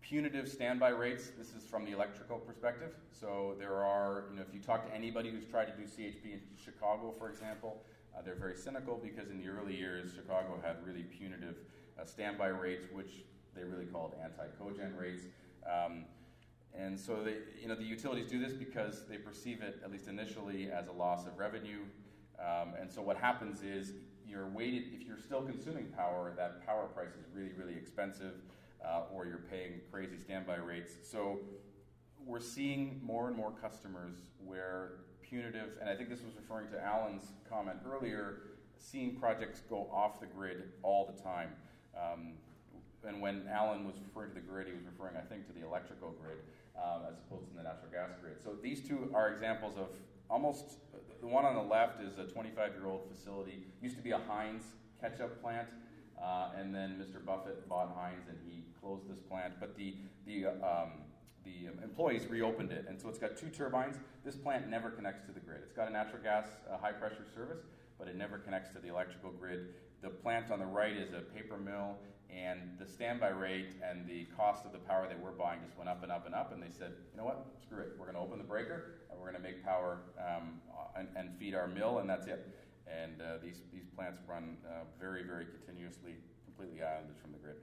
punitive 0.02 0.48
standby 0.48 0.90
rates. 0.90 1.30
This 1.38 1.54
is 1.54 1.64
from 1.64 1.84
the 1.84 1.92
electrical 1.92 2.38
perspective. 2.38 2.90
So 3.12 3.54
there 3.58 3.82
are, 3.82 4.24
you 4.30 4.36
know, 4.36 4.42
if 4.46 4.52
you 4.52 4.60
talk 4.60 4.86
to 4.86 4.94
anybody 4.94 5.30
who's 5.30 5.46
tried 5.46 5.66
to 5.66 5.72
do 5.72 5.84
CHP 5.84 6.24
in 6.24 6.40
Chicago, 6.62 7.14
for 7.16 7.30
example, 7.30 7.82
uh, 8.14 8.20
they're 8.22 8.34
very 8.34 8.56
cynical 8.56 9.00
because 9.02 9.30
in 9.30 9.38
the 9.38 9.48
early 9.48 9.74
years, 9.74 10.12
Chicago 10.14 10.60
had 10.62 10.84
really 10.84 11.04
punitive 11.04 11.56
uh, 11.98 12.04
standby 12.04 12.48
rates, 12.48 12.86
which 12.92 13.24
they 13.54 13.64
really 13.64 13.86
called 13.86 14.14
anti-cogen 14.22 14.98
rates. 14.98 15.22
Um, 15.64 16.04
and 16.74 16.98
so 16.98 17.22
they, 17.22 17.36
you 17.60 17.68
know, 17.68 17.74
the 17.74 17.84
utilities 17.84 18.26
do 18.26 18.38
this 18.38 18.52
because 18.52 19.06
they 19.06 19.18
perceive 19.18 19.60
it, 19.62 19.80
at 19.84 19.92
least 19.92 20.08
initially, 20.08 20.70
as 20.70 20.88
a 20.88 20.92
loss 20.92 21.26
of 21.26 21.38
revenue. 21.38 21.80
Um, 22.40 22.74
and 22.80 22.90
so 22.90 23.02
what 23.02 23.16
happens 23.16 23.62
is 23.62 23.92
you're 24.26 24.48
weighted, 24.48 24.84
if 24.94 25.06
you're 25.06 25.18
still 25.18 25.42
consuming 25.42 25.86
power, 25.86 26.32
that 26.36 26.64
power 26.66 26.86
price 26.86 27.10
is 27.10 27.26
really, 27.34 27.52
really 27.56 27.74
expensive, 27.74 28.34
uh, 28.84 29.02
or 29.12 29.26
you're 29.26 29.44
paying 29.50 29.80
crazy 29.90 30.16
standby 30.16 30.56
rates. 30.56 30.92
So 31.02 31.40
we're 32.24 32.40
seeing 32.40 33.00
more 33.02 33.28
and 33.28 33.36
more 33.36 33.52
customers 33.52 34.14
where 34.44 34.92
punitive, 35.20 35.76
and 35.80 35.90
I 35.90 35.94
think 35.94 36.08
this 36.08 36.22
was 36.22 36.34
referring 36.36 36.70
to 36.70 36.82
Alan's 36.82 37.32
comment 37.48 37.78
earlier, 37.86 38.42
seeing 38.78 39.16
projects 39.16 39.60
go 39.68 39.88
off 39.92 40.20
the 40.20 40.26
grid 40.26 40.64
all 40.82 41.12
the 41.14 41.22
time. 41.22 41.50
Um, 41.94 42.32
and 43.06 43.20
when 43.20 43.46
Alan 43.52 43.86
was 43.86 43.96
referring 44.02 44.30
to 44.30 44.34
the 44.36 44.40
grid, 44.40 44.68
he 44.68 44.72
was 44.72 44.84
referring, 44.84 45.16
I 45.16 45.20
think, 45.20 45.46
to 45.48 45.52
the 45.52 45.66
electrical 45.66 46.14
grid 46.22 46.38
um, 46.76 47.02
as 47.08 47.18
opposed 47.18 47.48
to 47.50 47.56
the 47.56 47.62
natural 47.62 47.90
gas 47.90 48.10
grid. 48.20 48.42
So 48.42 48.54
these 48.62 48.86
two 48.86 49.10
are 49.14 49.30
examples 49.30 49.76
of 49.76 49.88
almost 50.30 50.78
the 51.20 51.28
one 51.28 51.44
on 51.44 51.54
the 51.54 51.62
left 51.62 52.02
is 52.02 52.18
a 52.18 52.24
25 52.24 52.72
year 52.72 52.86
old 52.86 53.02
facility, 53.14 53.64
used 53.80 53.96
to 53.96 54.02
be 54.02 54.10
a 54.10 54.18
Heinz 54.18 54.64
ketchup 55.00 55.40
plant. 55.40 55.68
Uh, 56.20 56.50
and 56.56 56.74
then 56.74 57.00
Mr. 57.00 57.24
Buffett 57.24 57.68
bought 57.68 57.94
Heinz 57.96 58.28
and 58.28 58.38
he 58.44 58.64
closed 58.80 59.08
this 59.08 59.18
plant. 59.20 59.54
But 59.60 59.76
the, 59.76 59.94
the, 60.26 60.46
um, 60.46 60.90
the 61.44 61.70
employees 61.82 62.26
reopened 62.26 62.72
it. 62.72 62.86
And 62.88 63.00
so 63.00 63.08
it's 63.08 63.18
got 63.18 63.36
two 63.36 63.48
turbines. 63.48 63.96
This 64.24 64.36
plant 64.36 64.68
never 64.68 64.90
connects 64.90 65.26
to 65.26 65.32
the 65.32 65.40
grid. 65.40 65.60
It's 65.62 65.72
got 65.72 65.88
a 65.88 65.92
natural 65.92 66.22
gas 66.22 66.46
uh, 66.70 66.76
high 66.76 66.92
pressure 66.92 67.26
service, 67.34 67.62
but 67.98 68.08
it 68.08 68.16
never 68.16 68.38
connects 68.38 68.72
to 68.74 68.80
the 68.80 68.88
electrical 68.88 69.30
grid. 69.30 69.68
The 70.02 70.10
plant 70.10 70.50
on 70.50 70.58
the 70.58 70.66
right 70.66 70.96
is 70.96 71.12
a 71.12 71.20
paper 71.20 71.56
mill 71.56 71.96
and 72.28 72.60
the 72.78 72.86
standby 72.86 73.28
rate 73.28 73.74
and 73.88 74.06
the 74.06 74.24
cost 74.36 74.64
of 74.64 74.72
the 74.72 74.78
power 74.78 75.06
they 75.08 75.22
were 75.22 75.30
buying 75.32 75.60
just 75.64 75.76
went 75.76 75.88
up 75.88 76.02
and 76.02 76.10
up 76.10 76.26
and 76.26 76.34
up. 76.34 76.52
And 76.52 76.62
they 76.62 76.70
said, 76.70 76.92
you 77.12 77.18
know 77.18 77.24
what, 77.24 77.46
screw 77.62 77.82
it. 77.82 77.92
We're 77.98 78.06
going 78.06 78.16
to 78.16 78.22
open 78.22 78.38
the 78.38 78.44
breaker 78.44 78.94
and 79.10 79.20
we're 79.20 79.30
going 79.30 79.40
to 79.40 79.48
make 79.48 79.64
power 79.64 80.00
um, 80.18 80.60
and, 80.96 81.08
and, 81.14 81.30
feed 81.38 81.54
our 81.54 81.68
mill, 81.68 81.98
and 81.98 82.08
that's 82.08 82.26
it. 82.26 82.48
And 82.86 83.20
uh, 83.20 83.38
these, 83.42 83.60
these 83.72 83.86
plants 83.94 84.20
run 84.26 84.56
uh, 84.66 84.84
very, 84.98 85.22
very 85.22 85.46
continuously, 85.46 86.16
completely 86.44 86.82
islanded 86.82 87.16
from 87.20 87.32
the 87.32 87.38
grid. 87.38 87.56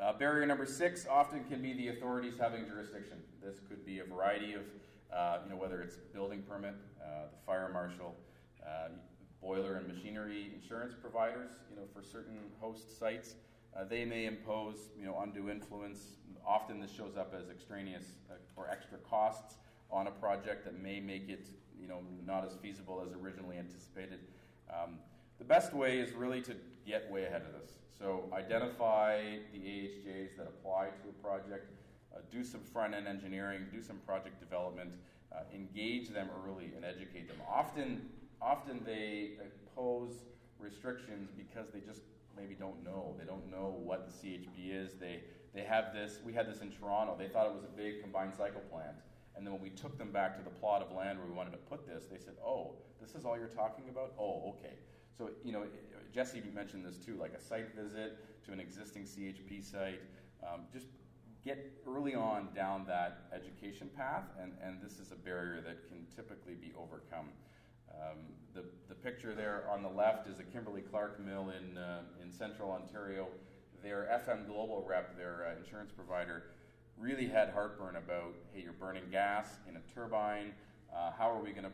Uh, 0.00 0.12
barrier 0.18 0.46
number 0.46 0.66
six 0.66 1.06
often 1.08 1.44
can 1.44 1.60
be 1.60 1.72
the 1.74 1.88
authorities 1.88 2.34
having 2.40 2.66
jurisdiction. 2.66 3.18
This 3.44 3.60
could 3.68 3.84
be 3.84 4.00
a 4.00 4.04
variety 4.04 4.54
of, 4.54 4.62
uh, 5.14 5.38
you 5.44 5.50
know, 5.50 5.56
whether 5.56 5.82
it's 5.82 5.96
building 6.12 6.42
permit, 6.48 6.74
uh, 7.00 7.26
the 7.30 7.46
fire 7.46 7.70
marshal, 7.72 8.16
uh, 8.66 8.88
boiler 9.42 9.74
and 9.74 9.88
machinery 9.88 10.50
insurance 10.54 10.94
providers, 10.94 11.50
you 11.68 11.76
know, 11.76 11.82
for 11.92 12.02
certain 12.02 12.38
host 12.60 12.98
sites. 12.98 13.34
Uh, 13.76 13.84
they 13.84 14.04
may 14.04 14.26
impose, 14.26 14.76
you 14.98 15.04
know, 15.04 15.18
undue 15.20 15.50
influence. 15.50 16.16
Often 16.46 16.80
this 16.80 16.92
shows 16.92 17.16
up 17.16 17.34
as 17.38 17.50
extraneous 17.50 18.04
uh, 18.30 18.34
or 18.56 18.70
extra 18.70 18.98
costs 18.98 19.56
on 19.90 20.06
a 20.06 20.10
project 20.10 20.64
that 20.64 20.80
may 20.80 21.00
make 21.00 21.28
it, 21.28 21.48
you 21.80 21.88
know, 21.88 22.00
not 22.24 22.44
as 22.44 22.54
feasible 22.62 23.02
as 23.04 23.12
originally 23.14 23.58
anticipated. 23.58 24.20
Um, 24.70 24.98
the 25.38 25.44
best 25.44 25.74
way 25.74 25.98
is 25.98 26.12
really 26.12 26.40
to 26.42 26.54
get 26.86 27.10
way 27.10 27.24
ahead 27.24 27.42
of 27.42 27.60
this. 27.60 27.72
So 27.98 28.24
identify 28.32 29.38
the 29.52 29.58
AHJs 29.58 30.36
that 30.36 30.46
apply 30.46 30.88
to 31.02 31.08
a 31.08 31.22
project, 31.22 31.72
uh, 32.14 32.20
do 32.30 32.44
some 32.44 32.60
front 32.60 32.94
end 32.94 33.06
engineering, 33.06 33.66
do 33.72 33.80
some 33.80 33.96
project 34.06 34.40
development, 34.40 34.92
uh, 35.32 35.40
engage 35.54 36.10
them 36.10 36.28
early 36.46 36.72
and 36.76 36.84
educate 36.84 37.28
them. 37.28 37.38
Often 37.48 38.02
often 38.42 38.82
they 38.84 39.32
impose 39.40 40.24
restrictions 40.58 41.30
because 41.36 41.70
they 41.70 41.80
just 41.80 42.02
maybe 42.36 42.54
don't 42.54 42.82
know. 42.84 43.14
They 43.18 43.24
don't 43.24 43.50
know 43.50 43.76
what 43.82 44.06
the 44.06 44.12
CHP 44.12 44.72
is. 44.72 44.94
They, 44.94 45.20
they 45.54 45.62
have 45.62 45.92
this, 45.92 46.18
we 46.24 46.32
had 46.32 46.48
this 46.48 46.60
in 46.60 46.70
Toronto. 46.70 47.16
They 47.18 47.28
thought 47.28 47.46
it 47.46 47.54
was 47.54 47.64
a 47.64 47.76
big 47.76 48.00
combined 48.00 48.34
cycle 48.34 48.62
plant. 48.70 48.96
And 49.36 49.46
then 49.46 49.52
when 49.52 49.62
we 49.62 49.70
took 49.70 49.96
them 49.98 50.12
back 50.12 50.36
to 50.36 50.42
the 50.42 50.50
plot 50.50 50.82
of 50.82 50.94
land 50.94 51.18
where 51.18 51.26
we 51.26 51.34
wanted 51.34 51.52
to 51.52 51.58
put 51.58 51.86
this, 51.86 52.04
they 52.10 52.18
said, 52.18 52.34
oh, 52.44 52.74
this 53.00 53.14
is 53.14 53.24
all 53.24 53.38
you're 53.38 53.48
talking 53.48 53.88
about? 53.88 54.12
Oh, 54.18 54.54
okay. 54.56 54.74
So, 55.16 55.30
you 55.44 55.52
know, 55.52 55.64
Jesse 56.12 56.42
mentioned 56.54 56.84
this 56.84 56.98
too, 56.98 57.16
like 57.16 57.32
a 57.32 57.40
site 57.40 57.74
visit 57.74 58.18
to 58.44 58.52
an 58.52 58.60
existing 58.60 59.02
CHP 59.02 59.62
site. 59.64 60.00
Um, 60.42 60.62
just 60.72 60.86
get 61.44 61.72
early 61.88 62.14
on 62.14 62.48
down 62.54 62.84
that 62.86 63.24
education 63.34 63.88
path, 63.96 64.24
and, 64.40 64.52
and 64.62 64.80
this 64.82 64.98
is 64.98 65.12
a 65.12 65.16
barrier 65.16 65.60
that 65.62 65.88
can 65.88 66.06
typically 66.14 66.54
be 66.54 66.72
overcome. 66.78 67.28
Um, 68.00 68.18
the, 68.54 68.64
the 68.88 68.94
picture 68.94 69.34
there 69.34 69.64
on 69.70 69.82
the 69.82 69.88
left 69.88 70.28
is 70.28 70.36
the 70.36 70.42
Kimberly 70.42 70.82
Clark 70.82 71.24
Mill 71.24 71.50
in, 71.50 71.78
uh, 71.78 72.02
in 72.22 72.30
central 72.30 72.70
Ontario. 72.70 73.28
Their 73.82 74.08
FM 74.26 74.46
Global 74.46 74.84
rep, 74.86 75.16
their 75.16 75.46
uh, 75.48 75.58
insurance 75.62 75.90
provider, 75.90 76.44
really 76.98 77.26
had 77.26 77.50
heartburn 77.50 77.96
about, 77.96 78.34
hey, 78.52 78.62
you're 78.62 78.72
burning 78.72 79.04
gas 79.10 79.48
in 79.68 79.76
a 79.76 79.80
turbine. 79.94 80.52
Uh, 80.94 81.10
how 81.18 81.30
are 81.30 81.42
we 81.42 81.50
going 81.50 81.64
to? 81.64 81.72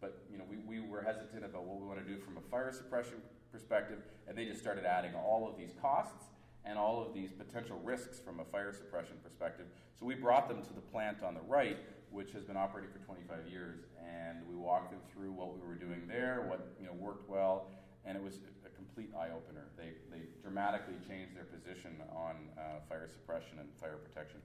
But 0.00 0.22
you 0.30 0.38
know, 0.38 0.44
we, 0.48 0.58
we 0.58 0.86
were 0.86 1.02
hesitant 1.02 1.44
about 1.44 1.64
what 1.64 1.80
we 1.80 1.86
want 1.86 1.98
to 1.98 2.06
do 2.06 2.20
from 2.20 2.36
a 2.36 2.40
fire 2.50 2.72
suppression 2.72 3.14
perspective, 3.50 3.98
and 4.28 4.36
they 4.36 4.44
just 4.44 4.60
started 4.60 4.84
adding 4.84 5.12
all 5.14 5.48
of 5.48 5.58
these 5.58 5.72
costs 5.80 6.26
and 6.64 6.78
all 6.78 7.04
of 7.04 7.14
these 7.14 7.32
potential 7.32 7.80
risks 7.82 8.20
from 8.20 8.40
a 8.40 8.44
fire 8.44 8.72
suppression 8.72 9.16
perspective. 9.22 9.66
So 9.98 10.06
we 10.06 10.14
brought 10.14 10.48
them 10.48 10.62
to 10.62 10.72
the 10.72 10.80
plant 10.80 11.22
on 11.22 11.34
the 11.34 11.40
right, 11.40 11.78
which 12.10 12.32
has 12.32 12.44
been 12.44 12.56
operating 12.56 12.90
for 12.90 12.98
25 13.04 13.50
years, 13.50 13.80
and 13.98 14.38
we 14.48 14.54
walked 14.54 14.90
them 14.90 15.00
through 15.12 15.32
what 15.32 15.54
we 15.54 15.66
were 15.66 15.74
doing 15.74 16.02
there, 16.06 16.46
what 16.48 16.74
you 16.80 16.86
know 16.86 16.92
worked 16.92 17.28
well, 17.28 17.70
and 18.04 18.16
it 18.16 18.22
was 18.22 18.40
a 18.64 18.70
complete 18.70 19.10
eye 19.18 19.28
opener. 19.34 19.66
They 19.76 19.92
they 20.10 20.24
dramatically 20.42 20.94
changed 21.06 21.36
their 21.36 21.44
position 21.44 21.96
on 22.14 22.36
uh, 22.56 22.80
fire 22.88 23.08
suppression 23.10 23.58
and 23.60 23.68
fire 23.80 23.96
protection. 23.96 24.40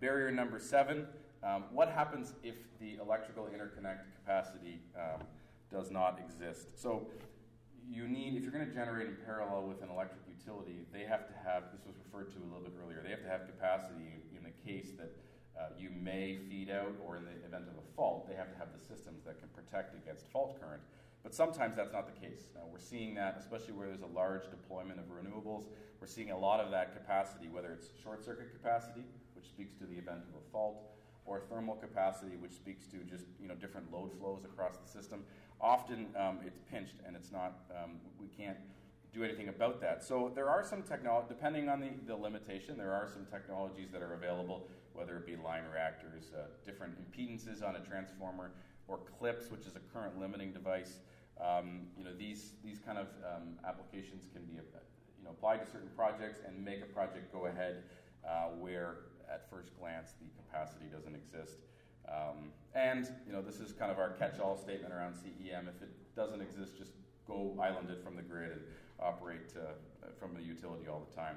Barrier 0.00 0.30
number 0.30 0.58
seven: 0.58 1.06
um, 1.42 1.64
What 1.72 1.90
happens 1.90 2.34
if 2.42 2.54
the 2.80 2.96
electrical 3.02 3.44
interconnect 3.44 4.04
capacity 4.20 4.80
um, 4.96 5.22
does 5.70 5.90
not 5.90 6.20
exist? 6.24 6.68
So 6.80 7.08
you 7.90 8.06
need, 8.06 8.36
if 8.36 8.42
you're 8.42 8.52
going 8.52 8.66
to 8.66 8.74
generate 8.74 9.08
in 9.08 9.16
parallel 9.24 9.64
with 9.64 9.82
an 9.82 9.88
electric 9.88 10.20
utility, 10.28 10.84
they 10.92 11.04
have 11.04 11.26
to 11.26 11.34
have, 11.44 11.72
this 11.72 11.80
was 11.86 11.96
referred 12.04 12.30
to 12.32 12.38
a 12.38 12.46
little 12.46 12.60
bit 12.60 12.76
earlier, 12.84 13.00
they 13.02 13.10
have 13.10 13.22
to 13.24 13.28
have 13.28 13.46
capacity 13.46 14.20
in 14.36 14.44
the 14.44 14.52
case 14.60 14.92
that 14.98 15.10
uh, 15.58 15.70
you 15.78 15.90
may 15.90 16.38
feed 16.48 16.70
out, 16.70 16.94
or 17.04 17.16
in 17.16 17.24
the 17.24 17.34
event 17.46 17.64
of 17.68 17.74
a 17.74 17.96
fault, 17.96 18.28
they 18.28 18.34
have 18.34 18.50
to 18.52 18.58
have 18.58 18.68
the 18.72 18.78
systems 18.78 19.24
that 19.24 19.38
can 19.38 19.48
protect 19.48 19.94
against 19.94 20.30
fault 20.30 20.60
current. 20.60 20.82
But 21.22 21.34
sometimes 21.34 21.76
that's 21.76 21.92
not 21.92 22.06
the 22.06 22.26
case. 22.26 22.48
Now, 22.54 22.62
we're 22.70 22.78
seeing 22.78 23.14
that, 23.16 23.36
especially 23.38 23.74
where 23.74 23.88
there's 23.88 24.02
a 24.02 24.14
large 24.14 24.48
deployment 24.50 25.00
of 25.00 25.06
renewables. 25.06 25.64
We're 26.00 26.06
seeing 26.06 26.30
a 26.30 26.38
lot 26.38 26.60
of 26.60 26.70
that 26.70 26.94
capacity, 26.94 27.48
whether 27.48 27.72
it's 27.72 27.88
short 28.02 28.24
circuit 28.24 28.52
capacity, 28.52 29.04
which 29.34 29.46
speaks 29.46 29.74
to 29.76 29.84
the 29.84 29.98
event 29.98 30.22
of 30.30 30.40
a 30.40 30.50
fault, 30.52 30.84
or 31.26 31.40
thermal 31.40 31.74
capacity, 31.74 32.36
which 32.36 32.52
speaks 32.52 32.86
to 32.86 32.98
just 32.98 33.26
you 33.40 33.48
know 33.48 33.54
different 33.54 33.92
load 33.92 34.12
flows 34.18 34.44
across 34.44 34.76
the 34.76 34.88
system. 34.88 35.24
Often 35.60 36.06
um, 36.16 36.38
it's 36.46 36.60
pinched, 36.70 36.96
and 37.04 37.16
it's 37.16 37.32
not. 37.32 37.64
Um, 37.70 37.96
we 38.20 38.28
can't 38.28 38.58
do 39.12 39.24
anything 39.24 39.48
about 39.48 39.80
that. 39.80 40.04
So 40.04 40.30
there 40.34 40.48
are 40.48 40.62
some 40.62 40.82
technology, 40.82 41.26
depending 41.28 41.68
on 41.68 41.80
the, 41.80 41.90
the 42.06 42.14
limitation, 42.14 42.76
there 42.76 42.92
are 42.92 43.08
some 43.08 43.24
technologies 43.26 43.88
that 43.92 44.02
are 44.02 44.14
available 44.14 44.68
whether 44.98 45.16
it 45.16 45.26
be 45.26 45.36
line 45.36 45.62
reactors, 45.72 46.32
uh, 46.34 46.48
different 46.66 46.94
impedances 46.98 47.62
on 47.62 47.76
a 47.76 47.80
transformer, 47.80 48.50
or 48.88 48.98
clips, 49.18 49.50
which 49.50 49.66
is 49.66 49.76
a 49.76 49.80
current 49.92 50.18
limiting 50.18 50.52
device. 50.52 50.98
Um, 51.40 51.86
you 51.96 52.04
know, 52.04 52.14
these, 52.18 52.54
these 52.64 52.80
kind 52.84 52.98
of 52.98 53.06
um, 53.22 53.60
applications 53.66 54.26
can 54.32 54.42
be 54.44 54.58
uh, 54.58 54.78
you 55.18 55.24
know, 55.24 55.30
applied 55.30 55.64
to 55.64 55.70
certain 55.70 55.90
projects 55.94 56.40
and 56.46 56.64
make 56.64 56.82
a 56.82 56.86
project 56.86 57.32
go 57.32 57.46
ahead 57.46 57.84
uh, 58.26 58.48
where 58.58 58.96
at 59.32 59.48
first 59.50 59.78
glance 59.78 60.14
the 60.20 60.26
capacity 60.42 60.86
doesn't 60.90 61.14
exist. 61.14 61.58
Um, 62.08 62.50
and 62.74 63.08
you 63.26 63.32
know, 63.32 63.42
this 63.42 63.60
is 63.60 63.72
kind 63.72 63.92
of 63.92 63.98
our 63.98 64.10
catch-all 64.10 64.56
statement 64.56 64.92
around 64.92 65.14
CEM. 65.14 65.68
If 65.68 65.82
it 65.82 65.92
doesn't 66.16 66.40
exist, 66.40 66.78
just 66.78 66.92
go 67.26 67.54
island 67.62 67.90
it 67.90 68.02
from 68.02 68.16
the 68.16 68.22
grid 68.22 68.52
and 68.52 68.62
operate 68.98 69.52
uh, 69.54 70.08
from 70.18 70.34
the 70.34 70.42
utility 70.42 70.88
all 70.88 71.06
the 71.08 71.14
time 71.14 71.36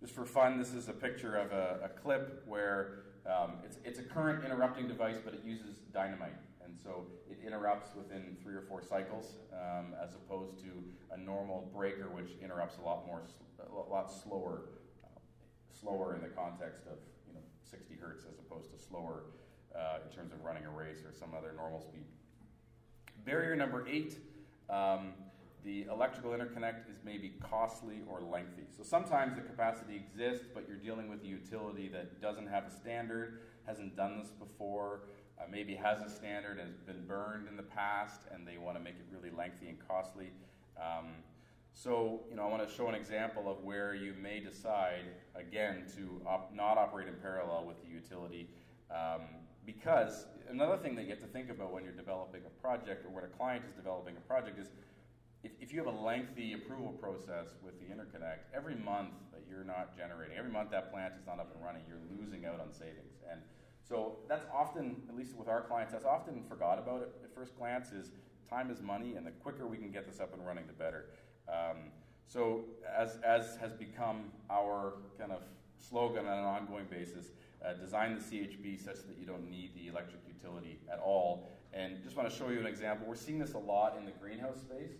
just 0.00 0.14
for 0.14 0.24
fun, 0.24 0.58
this 0.58 0.72
is 0.72 0.88
a 0.88 0.92
picture 0.92 1.36
of 1.36 1.52
a, 1.52 1.80
a 1.84 1.88
clip 1.88 2.42
where 2.46 3.02
um, 3.26 3.58
it's, 3.64 3.78
it's 3.84 3.98
a 3.98 4.02
current 4.02 4.44
interrupting 4.44 4.88
device, 4.88 5.16
but 5.22 5.34
it 5.34 5.42
uses 5.44 5.76
dynamite. 5.92 6.36
And 6.64 6.74
so 6.82 7.06
it 7.28 7.38
interrupts 7.46 7.94
within 7.94 8.36
three 8.42 8.54
or 8.54 8.62
four 8.62 8.80
cycles, 8.80 9.34
um, 9.52 9.94
as 10.02 10.14
opposed 10.14 10.58
to 10.60 10.70
a 11.12 11.18
normal 11.18 11.70
breaker, 11.74 12.08
which 12.08 12.30
interrupts 12.42 12.78
a 12.78 12.82
lot 12.82 13.06
more, 13.06 13.22
a 13.58 13.90
lot 13.90 14.10
slower, 14.10 14.62
uh, 15.04 15.18
slower 15.68 16.14
in 16.14 16.22
the 16.22 16.28
context 16.28 16.84
of 16.86 16.98
you 17.26 17.34
know 17.34 17.40
60 17.70 17.94
hertz, 18.00 18.24
as 18.24 18.38
opposed 18.38 18.70
to 18.72 18.78
slower 18.78 19.24
uh, 19.76 19.98
in 20.08 20.16
terms 20.16 20.32
of 20.32 20.42
running 20.42 20.64
a 20.64 20.70
race 20.70 21.00
or 21.04 21.12
some 21.12 21.34
other 21.36 21.52
normal 21.54 21.80
speed. 21.80 22.04
Barrier 23.26 23.54
number 23.54 23.86
eight. 23.86 24.16
Um, 24.70 25.12
the 25.64 25.86
electrical 25.90 26.30
interconnect 26.30 26.90
is 26.90 26.98
maybe 27.04 27.34
costly 27.40 28.02
or 28.08 28.20
lengthy. 28.20 28.64
So 28.76 28.82
sometimes 28.82 29.36
the 29.36 29.42
capacity 29.42 29.96
exists, 29.96 30.46
but 30.52 30.66
you're 30.68 30.78
dealing 30.78 31.08
with 31.08 31.22
a 31.22 31.26
utility 31.26 31.88
that 31.88 32.20
doesn't 32.20 32.46
have 32.46 32.64
a 32.64 32.70
standard, 32.70 33.40
hasn't 33.66 33.96
done 33.96 34.18
this 34.18 34.30
before, 34.30 35.02
uh, 35.38 35.44
maybe 35.50 35.74
has 35.74 36.02
a 36.02 36.08
standard 36.08 36.58
and 36.58 36.68
has 36.68 36.80
been 36.80 37.06
burned 37.06 37.48
in 37.48 37.56
the 37.56 37.62
past, 37.62 38.22
and 38.32 38.46
they 38.46 38.58
want 38.58 38.76
to 38.76 38.82
make 38.82 38.94
it 38.94 39.06
really 39.12 39.34
lengthy 39.34 39.68
and 39.68 39.78
costly. 39.86 40.30
Um, 40.78 41.08
so, 41.72 42.20
you 42.28 42.36
know, 42.36 42.42
I 42.42 42.48
want 42.48 42.68
to 42.68 42.74
show 42.74 42.88
an 42.88 42.94
example 42.94 43.50
of 43.50 43.62
where 43.62 43.94
you 43.94 44.14
may 44.20 44.40
decide, 44.40 45.04
again, 45.34 45.84
to 45.96 46.20
op- 46.26 46.54
not 46.54 46.78
operate 46.78 47.08
in 47.08 47.14
parallel 47.14 47.64
with 47.66 47.80
the 47.82 47.88
utility. 47.88 48.48
Um, 48.90 49.22
because 49.64 50.26
another 50.50 50.76
thing 50.76 50.94
that 50.96 51.04
you 51.04 51.10
have 51.10 51.20
to 51.20 51.26
think 51.26 51.50
about 51.50 51.72
when 51.72 51.84
you're 51.84 51.92
developing 51.92 52.42
a 52.46 52.60
project 52.60 53.06
or 53.06 53.10
when 53.10 53.24
a 53.24 53.28
client 53.28 53.64
is 53.66 53.72
developing 53.72 54.16
a 54.16 54.20
project 54.20 54.58
is 54.58 54.68
if, 55.42 55.52
if 55.60 55.72
you 55.72 55.78
have 55.82 55.92
a 55.92 55.98
lengthy 55.98 56.52
approval 56.52 56.92
process 56.92 57.54
with 57.64 57.78
the 57.80 57.86
interconnect, 57.86 58.50
every 58.54 58.74
month 58.74 59.10
that 59.32 59.42
you're 59.48 59.64
not 59.64 59.96
generating, 59.96 60.36
every 60.36 60.50
month 60.50 60.70
that 60.70 60.92
plant 60.92 61.14
is 61.18 61.26
not 61.26 61.40
up 61.40 61.50
and 61.54 61.64
running, 61.64 61.82
you're 61.88 62.02
losing 62.18 62.44
out 62.44 62.60
on 62.60 62.72
savings. 62.72 63.20
And 63.30 63.40
so 63.82 64.18
that's 64.28 64.44
often, 64.54 65.02
at 65.08 65.16
least 65.16 65.36
with 65.36 65.48
our 65.48 65.62
clients, 65.62 65.92
that's 65.92 66.04
often 66.04 66.42
forgot 66.48 66.78
about 66.78 67.02
it 67.02 67.12
at 67.24 67.34
first 67.34 67.56
glance 67.56 67.92
is 67.92 68.12
time 68.48 68.70
is 68.70 68.82
money, 68.82 69.14
and 69.14 69.26
the 69.26 69.30
quicker 69.30 69.66
we 69.66 69.76
can 69.76 69.90
get 69.90 70.06
this 70.06 70.20
up 70.20 70.34
and 70.34 70.44
running, 70.44 70.66
the 70.66 70.72
better. 70.72 71.06
Um, 71.48 71.90
so 72.26 72.64
as, 72.96 73.18
as 73.24 73.56
has 73.56 73.72
become 73.72 74.32
our 74.50 74.94
kind 75.18 75.32
of 75.32 75.42
slogan 75.78 76.26
on 76.26 76.38
an 76.38 76.44
ongoing 76.44 76.86
basis, 76.90 77.26
uh, 77.64 77.74
design 77.74 78.14
the 78.14 78.20
CHP 78.20 78.82
such 78.82 79.06
that 79.06 79.16
you 79.18 79.26
don't 79.26 79.48
need 79.48 79.74
the 79.74 79.88
electric 79.88 80.20
utility 80.26 80.80
at 80.92 80.98
all. 80.98 81.48
And 81.72 82.02
just 82.02 82.16
want 82.16 82.28
to 82.28 82.36
show 82.36 82.48
you 82.48 82.58
an 82.58 82.66
example. 82.66 83.06
We're 83.08 83.14
seeing 83.14 83.38
this 83.38 83.54
a 83.54 83.58
lot 83.58 83.96
in 83.96 84.04
the 84.04 84.10
greenhouse 84.12 84.60
space 84.60 84.98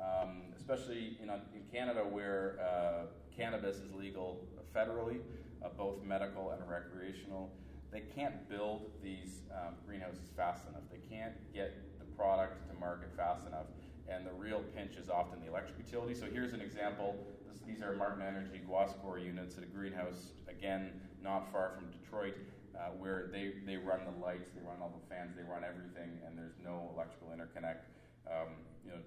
um, 0.00 0.42
especially 0.56 1.18
in, 1.22 1.28
in 1.28 1.62
Canada 1.72 2.00
where 2.00 2.58
uh, 2.60 3.06
cannabis 3.36 3.76
is 3.76 3.92
legal 3.92 4.46
federally, 4.74 5.20
uh, 5.64 5.68
both 5.76 6.02
medical 6.02 6.50
and 6.50 6.62
recreational. 6.68 7.50
They 7.92 8.00
can't 8.14 8.48
build 8.48 8.90
these 9.02 9.42
um, 9.52 9.74
greenhouses 9.86 10.30
fast 10.36 10.68
enough. 10.68 10.82
They 10.90 11.02
can't 11.14 11.34
get 11.52 11.98
the 11.98 12.04
product 12.16 12.68
to 12.68 12.78
market 12.78 13.10
fast 13.16 13.46
enough. 13.46 13.66
And 14.08 14.26
the 14.26 14.32
real 14.32 14.62
pinch 14.76 14.96
is 14.96 15.08
often 15.08 15.40
the 15.40 15.48
electric 15.48 15.78
utility. 15.78 16.14
So 16.14 16.26
here's 16.26 16.52
an 16.52 16.60
example. 16.60 17.16
This, 17.48 17.60
these 17.66 17.82
are 17.82 17.94
Martin 17.94 18.22
Energy 18.22 18.60
Guascor 18.68 19.24
units 19.24 19.56
at 19.56 19.64
a 19.64 19.66
greenhouse, 19.66 20.32
again, 20.48 21.00
not 21.22 21.50
far 21.52 21.72
from 21.76 21.90
Detroit, 21.90 22.34
uh, 22.74 22.90
where 22.98 23.28
they, 23.30 23.54
they 23.66 23.76
run 23.76 24.00
the 24.04 24.24
lights, 24.24 24.50
they 24.54 24.62
run 24.62 24.78
all 24.80 24.90
the 24.90 25.14
fans, 25.14 25.34
they 25.36 25.42
run 25.42 25.62
everything, 25.62 26.18
and 26.26 26.38
there's 26.38 26.58
no 26.62 26.90
electrical 26.94 27.28
interconnect. 27.28 27.86
Um, 28.26 28.54
you 28.84 28.90
know, 28.92 28.98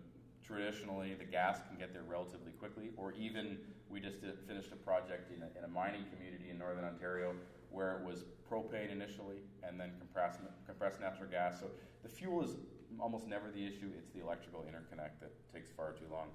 traditionally 0.53 1.15
the 1.17 1.25
gas 1.25 1.59
can 1.67 1.77
get 1.77 1.93
there 1.93 2.03
relatively 2.07 2.51
quickly, 2.53 2.91
or 2.97 3.11
even 3.13 3.57
we 3.89 3.99
just 3.99 4.21
did, 4.21 4.37
finished 4.47 4.71
a 4.71 4.75
project 4.75 5.31
in 5.35 5.41
a, 5.41 5.49
in 5.57 5.65
a, 5.65 5.67
mining 5.67 6.05
community 6.13 6.49
in 6.49 6.57
northern 6.57 6.85
Ontario 6.85 7.33
where 7.71 7.97
it 7.97 8.05
was 8.05 8.25
propane 8.49 8.91
initially 8.91 9.41
and 9.63 9.79
then 9.79 9.91
compressed, 9.97 10.39
compressed 10.65 11.01
natural 11.01 11.29
gas. 11.29 11.59
So 11.59 11.67
the 12.03 12.09
fuel 12.09 12.43
is 12.43 12.51
almost 12.99 13.27
never 13.27 13.49
the 13.49 13.65
issue, 13.65 13.89
it's 13.97 14.11
the 14.11 14.21
electrical 14.21 14.61
interconnect 14.61 15.19
that 15.21 15.33
takes 15.51 15.71
far 15.71 15.91
too 15.91 16.05
long. 16.11 16.27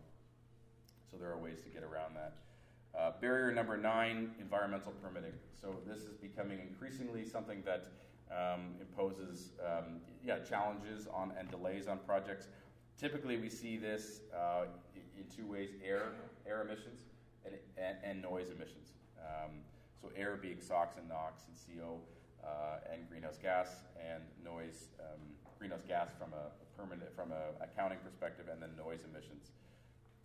So 1.11 1.17
there 1.17 1.31
are 1.31 1.39
ways 1.39 1.63
to 1.63 1.69
get 1.69 1.85
around 1.85 2.17
that. 2.17 2.35
Uh, 2.99 3.13
barrier 3.21 3.53
number 3.53 3.77
nine, 3.77 4.33
environmental 4.41 4.93
permitting. 5.03 5.33
So 5.61 5.77
this 5.87 6.01
is 6.01 6.17
becoming 6.17 6.59
increasingly 6.59 7.25
something 7.25 7.63
that 7.65 7.87
um, 8.31 8.75
imposes 8.81 9.53
um, 9.65 10.01
yeah, 10.25 10.39
challenges 10.41 11.07
on 11.07 11.33
and 11.39 11.51
delays 11.51 11.87
on 11.87 11.99
projects. 11.99 12.49
Typically, 12.99 13.37
we 13.37 13.49
see 13.49 13.77
this 13.77 14.23
uh, 14.35 14.65
in 15.17 15.25
two 15.35 15.47
ways 15.47 15.71
air, 15.85 16.13
air 16.47 16.63
emissions 16.63 17.01
and, 17.45 17.55
and, 17.77 17.97
and 18.03 18.21
noise 18.21 18.49
emissions. 18.49 18.91
Um, 19.21 19.63
so, 20.03 20.11
air 20.17 20.37
being 20.37 20.61
SOx 20.61 20.97
and 20.97 21.09
NOx 21.09 21.45
and 21.47 21.55
CO 21.79 21.99
uh, 22.43 22.93
and 22.93 23.09
greenhouse 23.09 23.39
gas, 23.41 23.69
and 23.99 24.23
noise, 24.45 24.89
um, 24.99 25.21
greenhouse 25.59 25.83
gas 25.87 26.11
from 26.19 26.33
a 26.33 26.51
permanent, 26.77 27.15
from 27.15 27.31
a 27.31 27.55
accounting 27.63 27.99
perspective, 28.03 28.47
and 28.51 28.61
then 28.61 28.71
noise 28.77 29.07
emissions. 29.11 29.51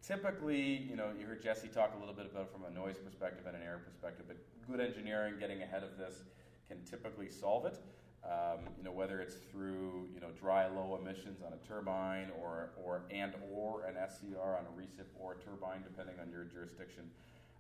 Typically, 0.02 0.86
you 0.90 0.96
know, 0.96 1.10
you 1.18 1.26
heard 1.26 1.42
Jesse 1.42 1.68
talk 1.68 1.94
a 1.96 2.00
little 2.00 2.14
bit 2.14 2.26
about 2.26 2.52
from 2.52 2.66
a 2.66 2.72
noise 2.74 2.98
perspective 2.98 3.46
and 3.46 3.56
an 3.56 3.62
air 3.62 3.80
perspective, 3.86 4.26
but 4.28 4.38
good 4.68 4.82
engineering 4.82 5.36
getting 5.40 5.62
ahead 5.62 5.84
of 5.84 5.98
this 5.98 6.24
can 6.68 6.78
typically 6.90 7.30
solve 7.30 7.66
it. 7.66 7.78
Um, 8.24 8.60
you 8.78 8.86
know, 8.86 8.92
whether 8.92 9.20
it's 9.20 9.36
through 9.52 10.08
you 10.14 10.22
know 10.22 10.30
dry 10.40 10.66
low 10.68 10.98
emissions 11.02 11.42
on 11.46 11.52
a 11.52 11.68
turbine 11.68 12.30
or 12.42 12.70
or 12.82 13.04
and 13.12 13.34
or 13.52 13.84
an 13.84 13.96
SCR 13.96 14.58
on 14.58 14.66
a 14.66 14.80
recip 14.80 15.08
or 15.20 15.34
a 15.34 15.36
turbine, 15.36 15.84
depending 15.84 16.16
on 16.22 16.32
your 16.32 16.46
jurisdiction. 16.46 17.04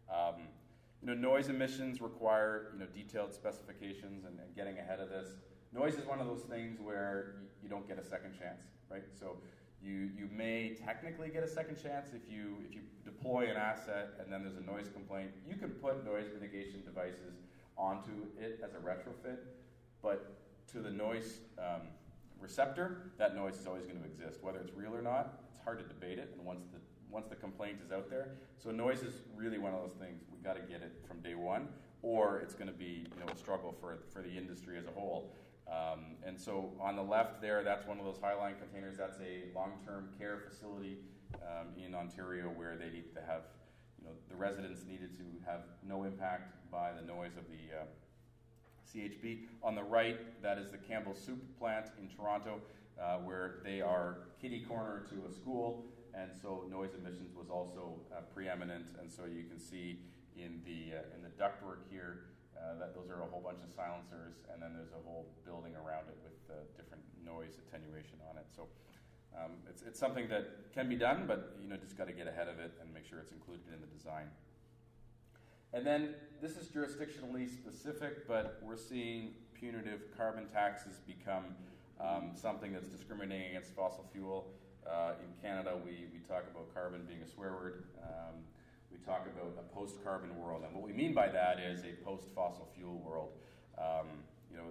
Um, 0.09 0.47
you 1.01 1.07
know, 1.07 1.15
noise 1.15 1.49
emissions 1.49 1.99
require 1.99 2.69
you 2.73 2.79
know 2.79 2.85
detailed 2.95 3.33
specifications 3.33 4.23
and, 4.23 4.39
and, 4.39 4.55
getting 4.55 4.77
ahead 4.77 5.01
of 5.01 5.09
this. 5.09 5.35
Noise 5.73 5.95
is 5.95 6.05
one 6.05 6.21
of 6.21 6.27
those 6.27 6.43
things 6.43 6.79
where 6.79 7.35
you, 7.41 7.47
you 7.63 7.69
don't 7.69 7.85
get 7.85 7.99
a 7.99 8.03
second 8.03 8.31
chance, 8.39 8.63
right? 8.89 9.03
So 9.19 9.35
you 9.81 10.11
you 10.17 10.29
may 10.31 10.77
technically 10.85 11.27
get 11.27 11.43
a 11.43 11.47
second 11.47 11.75
chance 11.75 12.11
if 12.13 12.31
you 12.31 12.55
if 12.65 12.73
you 12.73 12.81
deploy 13.03 13.49
an 13.49 13.57
asset 13.57 14.13
and 14.19 14.31
then 14.31 14.43
there's 14.43 14.55
a 14.55 14.61
noise 14.61 14.87
complaint. 14.93 15.31
You 15.45 15.57
can 15.57 15.71
put 15.71 16.05
noise 16.05 16.27
mitigation 16.33 16.83
devices 16.85 17.35
onto 17.77 18.27
it 18.39 18.61
as 18.63 18.75
a 18.75 18.77
retrofit, 18.77 19.39
but 20.01 20.42
to 20.73 20.79
the 20.79 20.89
noise 20.89 21.39
um, 21.59 21.81
receptor, 22.39 23.11
that 23.17 23.35
noise 23.35 23.57
is 23.59 23.67
always 23.67 23.85
going 23.85 23.99
to 23.99 24.05
exist. 24.05 24.43
Whether 24.43 24.59
it's 24.59 24.73
real 24.75 24.93
or 24.93 25.01
not, 25.01 25.39
it's 25.49 25.63
hard 25.63 25.79
to 25.79 25.85
debate 25.85 26.17
it. 26.17 26.33
And 26.35 26.45
once 26.45 26.65
the 26.73 26.79
once 27.09 27.27
the 27.27 27.35
complaint 27.35 27.77
is 27.85 27.91
out 27.91 28.09
there, 28.09 28.29
so 28.57 28.71
noise 28.71 29.03
is 29.03 29.13
really 29.35 29.59
one 29.59 29.71
of 29.71 29.81
those 29.81 29.97
things. 29.99 30.23
We 30.31 30.39
got 30.43 30.55
to 30.55 30.63
get 30.63 30.81
it 30.81 30.93
from 31.07 31.19
day 31.21 31.35
one, 31.35 31.67
or 32.01 32.39
it's 32.39 32.55
going 32.55 32.67
to 32.67 32.73
be 32.73 33.05
you 33.05 33.19
know 33.25 33.31
a 33.31 33.37
struggle 33.37 33.75
for 33.79 33.99
for 34.11 34.21
the 34.21 34.31
industry 34.35 34.77
as 34.77 34.85
a 34.85 34.91
whole. 34.91 35.31
Um, 35.71 36.17
and 36.25 36.39
so 36.39 36.73
on 36.81 36.95
the 36.95 37.03
left 37.03 37.41
there, 37.41 37.63
that's 37.63 37.85
one 37.87 37.99
of 37.99 38.05
those 38.05 38.17
highline 38.17 38.59
containers. 38.59 38.97
That's 38.97 39.19
a 39.19 39.55
long-term 39.55 40.09
care 40.19 40.43
facility 40.49 40.97
um, 41.35 41.67
in 41.77 41.95
Ontario 41.95 42.45
where 42.49 42.75
they 42.75 42.89
need 42.89 43.13
to 43.13 43.21
have, 43.21 43.43
you 43.97 44.05
know, 44.05 44.11
the 44.29 44.35
residents 44.35 44.83
needed 44.85 45.15
to 45.17 45.23
have 45.45 45.61
no 45.87 46.03
impact 46.03 46.55
by 46.69 46.91
the 46.91 47.01
noise 47.01 47.37
of 47.37 47.45
the 47.47 47.79
uh, 47.79 47.85
CHP. 48.93 49.39
On 49.63 49.75
the 49.75 49.83
right, 49.83 50.19
that 50.41 50.57
is 50.57 50.69
the 50.69 50.77
Campbell 50.77 51.15
Soup 51.15 51.41
plant 51.57 51.87
in 51.99 52.07
Toronto, 52.07 52.61
uh, 53.01 53.17
where 53.17 53.59
they 53.63 53.81
are 53.81 54.29
kitty 54.41 54.61
corner 54.61 55.05
to 55.09 55.25
a 55.27 55.33
school, 55.33 55.85
and 56.13 56.29
so 56.39 56.65
noise 56.69 56.91
emissions 56.93 57.33
was 57.35 57.49
also 57.49 57.99
uh, 58.11 58.21
preeminent. 58.33 58.85
And 59.01 59.11
so 59.11 59.25
you 59.25 59.43
can 59.49 59.59
see 59.59 59.99
in 60.37 60.61
the 60.65 60.97
uh, 60.97 61.15
in 61.15 61.23
the 61.23 61.33
ductwork 61.41 61.89
here 61.89 62.29
uh, 62.53 62.77
that 62.79 62.93
those 62.93 63.09
are 63.09 63.21
a 63.21 63.25
whole 63.25 63.41
bunch 63.41 63.63
of 63.65 63.73
silencers, 63.73 64.45
and 64.53 64.61
then 64.61 64.73
there's 64.73 64.93
a 64.93 65.01
whole 65.03 65.25
building 65.45 65.73
around 65.75 66.05
it 66.07 66.17
with 66.21 66.37
uh, 66.49 66.61
different 66.77 67.03
noise 67.25 67.57
attenuation 67.67 68.19
on 68.29 68.37
it. 68.37 68.45
So. 68.55 68.67
Um, 69.33 69.65
it's, 69.67 69.81
it's 69.81 69.99
something 69.99 70.29
that 70.29 70.71
can 70.75 70.87
be 70.87 70.95
done, 70.95 71.25
but 71.25 71.57
you 71.59 71.67
know 71.67 71.75
just 71.75 71.97
got 71.97 72.05
to 72.05 72.13
get 72.13 72.27
ahead 72.27 72.47
of 72.47 72.59
it 72.59 72.69
and 72.79 72.93
make 72.93 73.03
sure 73.09 73.17
it's 73.17 73.31
included 73.31 73.65
in 73.73 73.81
the 73.81 73.87
design. 73.87 74.29
And 75.73 75.85
then 75.85 76.13
this 76.39 76.55
is 76.55 76.67
jurisdictionally 76.67 77.51
specific, 77.51 78.27
but 78.27 78.59
we're 78.61 78.77
seeing 78.77 79.31
punitive 79.55 80.01
carbon 80.15 80.45
taxes 80.53 80.99
become 81.07 81.45
um, 81.99 82.31
something 82.35 82.71
that's 82.71 82.89
discriminating 82.89 83.49
against 83.49 83.73
fossil 83.75 84.05
fuel. 84.13 84.51
Uh, 84.85 85.13
in 85.19 85.33
Canada, 85.41 85.73
we, 85.83 86.05
we 86.13 86.19
talk 86.27 86.43
about 86.51 86.71
carbon 86.75 87.01
being 87.07 87.21
a 87.23 87.27
swear 87.27 87.53
word. 87.53 87.85
Um, 88.03 88.35
we 88.91 88.99
talk 88.99 89.25
about 89.25 89.57
a 89.57 89.73
post 89.73 90.03
carbon 90.03 90.37
world. 90.37 90.61
And 90.63 90.75
what 90.75 90.83
we 90.83 90.93
mean 90.93 91.13
by 91.13 91.27
that 91.29 91.59
is 91.59 91.83
a 91.85 91.93
post 92.05 92.27
fossil 92.35 92.69
fuel 92.75 93.01
world. 93.03 93.29
Um, 93.79 94.07
you 94.51 94.57
know, 94.57 94.65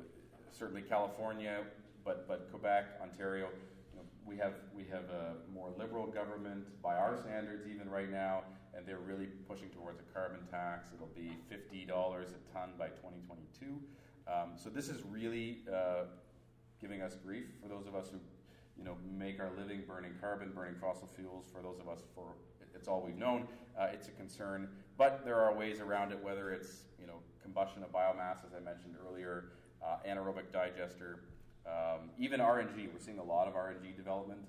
certainly 0.52 0.82
California, 0.82 1.64
but, 2.04 2.28
but 2.28 2.48
Quebec, 2.52 3.00
Ontario, 3.02 3.48
we 4.26 4.36
have, 4.36 4.54
we 4.74 4.84
have 4.84 5.04
a 5.10 5.34
more 5.52 5.70
liberal 5.78 6.06
government 6.06 6.64
by 6.82 6.96
our 6.96 7.16
standards, 7.16 7.66
even 7.66 7.88
right 7.88 8.10
now 8.10 8.42
and 8.74 8.86
they're 8.86 8.98
really 8.98 9.26
pushing 9.48 9.68
towards 9.68 10.00
a 10.00 10.14
carbon 10.14 10.40
tax. 10.50 10.88
It'll 10.94 11.06
be 11.08 11.36
$50 11.50 11.88
a 11.90 12.52
ton 12.52 12.70
by 12.78 12.88
2022. 12.88 13.78
Um, 14.26 14.52
so 14.56 14.70
this 14.70 14.88
is 14.88 15.02
really 15.08 15.60
uh, 15.72 16.04
giving 16.80 17.02
us 17.02 17.16
grief 17.24 17.44
for 17.62 17.68
those 17.68 17.86
of 17.86 17.94
us 17.94 18.08
who, 18.10 18.18
you 18.76 18.84
know, 18.84 18.96
make 19.16 19.40
our 19.40 19.50
living 19.58 19.82
burning 19.86 20.12
carbon, 20.20 20.52
burning 20.54 20.76
fossil 20.80 21.08
fuels. 21.14 21.46
For 21.52 21.60
those 21.60 21.78
of 21.80 21.88
us, 21.88 22.00
for 22.14 22.34
it's 22.74 22.88
all 22.88 23.02
we've 23.04 23.18
known. 23.18 23.46
Uh, 23.78 23.88
it's 23.92 24.08
a 24.08 24.12
concern, 24.12 24.68
but 24.96 25.24
there 25.24 25.36
are 25.36 25.54
ways 25.54 25.80
around 25.80 26.12
it. 26.12 26.22
Whether 26.22 26.52
it's 26.52 26.84
you 26.98 27.06
know 27.06 27.16
combustion 27.42 27.82
of 27.82 27.92
biomass, 27.92 28.44
as 28.46 28.54
I 28.56 28.60
mentioned 28.60 28.94
earlier, 29.06 29.52
uh, 29.84 29.96
anaerobic 30.08 30.52
digester, 30.52 31.24
um, 31.66 32.10
even 32.18 32.40
RNG. 32.40 32.92
We're 32.92 32.98
seeing 32.98 33.18
a 33.18 33.24
lot 33.24 33.48
of 33.48 33.54
RNG 33.54 33.96
development, 33.96 34.40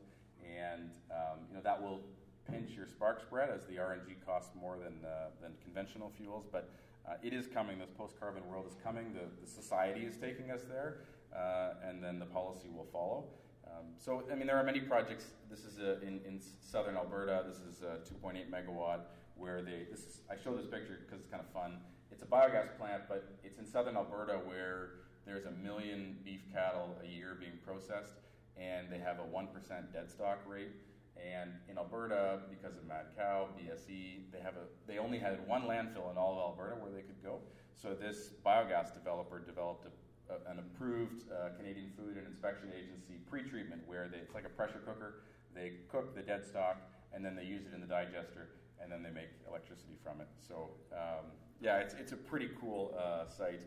and 0.44 0.90
um, 1.12 1.40
you 1.50 1.56
know 1.56 1.62
that 1.64 1.82
will 1.82 2.02
pinch 2.50 2.72
your 2.72 2.88
spark 2.88 3.22
spread 3.22 3.50
as 3.50 3.66
the 3.66 3.76
RNG 3.76 4.26
costs 4.26 4.52
more 4.60 4.78
than, 4.78 4.94
uh, 5.06 5.30
than 5.42 5.54
conventional 5.64 6.12
fuels. 6.18 6.46
But 6.52 6.70
uh, 7.08 7.14
it 7.24 7.34
is 7.34 7.48
coming. 7.48 7.80
This 7.80 7.90
post 7.98 8.20
carbon 8.20 8.48
world 8.48 8.66
is 8.68 8.76
coming. 8.84 9.14
The, 9.14 9.28
the 9.44 9.50
society 9.50 10.02
is 10.02 10.18
taking 10.18 10.52
us 10.52 10.64
there, 10.64 10.98
uh, 11.36 11.88
and 11.88 12.04
then 12.04 12.20
the 12.20 12.26
policy 12.26 12.70
will 12.74 12.88
follow. 12.92 13.26
Uh, 13.68 13.74
Um, 13.74 13.86
so, 13.98 14.24
I 14.32 14.36
mean, 14.36 14.48
there 14.48 14.58
are 14.58 14.64
many 14.64 14.82
projects. 14.82 15.26
This 15.50 15.66
is 15.66 15.80
a, 15.80 16.02
in, 16.02 16.20
in 16.26 16.40
southern 16.62 16.96
Alberta. 16.96 17.44
This 17.48 17.58
is 17.58 17.82
a 17.82 18.00
2.8 18.24 18.50
megawatt 18.50 19.02
where 19.36 19.62
they. 19.62 19.86
This 19.90 20.02
is, 20.02 20.22
I 20.30 20.36
show 20.42 20.56
this 20.56 20.66
picture 20.66 21.00
because 21.06 21.20
it's 21.22 21.30
kind 21.30 21.42
of 21.42 21.50
fun. 21.52 21.78
It's 22.12 22.22
a 22.22 22.26
biogas 22.26 22.78
plant, 22.78 23.04
but 23.10 23.28
it's 23.44 23.58
in 23.58 23.66
southern 23.66 23.96
Alberta 23.96 24.34
where 24.34 24.90
there's 25.26 25.46
a 25.46 25.52
million 25.52 26.18
beef 26.24 26.42
cattle 26.52 26.98
a 27.04 27.08
year 27.08 27.38
being 27.40 27.58
processed, 27.66 28.14
and 28.58 28.92
they 28.92 29.00
have 29.00 29.20
a 29.20 29.26
one 29.26 29.48
percent 29.48 29.92
dead 29.94 30.10
stock 30.10 30.40
rate. 30.48 30.72
And 31.16 31.52
in 31.70 31.78
Alberta, 31.78 32.40
because 32.50 32.76
of 32.76 32.86
mad 32.86 33.06
cow, 33.16 33.48
BSE, 33.58 34.32
they 34.32 34.40
have 34.42 34.56
a 34.56 34.66
they 34.88 34.98
only 34.98 35.20
had 35.20 35.48
one 35.48 35.64
landfill 35.64 36.12
in 36.12 36.18
all 36.18 36.34
of 36.34 36.58
Alberta 36.58 36.76
where 36.82 36.92
they 36.92 37.02
could 37.02 37.22
go. 37.24 37.40
So 37.76 37.94
this 37.94 38.32
biogas 38.46 38.94
developer 38.94 39.40
developed 39.40 39.86
a, 39.86 40.34
a, 40.34 40.52
an 40.52 40.60
approved 40.60 41.24
uh, 41.32 41.56
Canadian 41.58 41.92
Food 41.98 42.18
and 42.18 42.28
Inspection 42.28 42.70
Agency 42.76 43.20
pre-treatment 43.30 43.82
where 43.88 44.08
they, 44.08 44.18
it's 44.18 44.34
like 44.34 44.46
a 44.46 44.50
pressure 44.50 44.82
cooker. 44.86 45.24
They 45.56 45.74
cook 45.92 46.16
the 46.16 46.22
dead 46.22 46.46
stock 46.46 46.78
and 47.14 47.24
then 47.24 47.36
they 47.36 47.44
use 47.44 47.66
it 47.66 47.74
in 47.74 47.82
the 47.82 47.88
digester 47.88 48.50
and 48.82 48.92
then 48.92 49.04
they 49.04 49.10
make 49.10 49.30
electricity 49.48 49.98
from 50.04 50.22
it. 50.22 50.28
So 50.48 50.72
um, 50.92 51.32
yeah, 51.62 51.78
it's 51.78 51.94
it's 51.94 52.12
a 52.12 52.18
pretty 52.18 52.50
cool 52.60 52.94
uh, 52.98 53.30
site. 53.30 53.64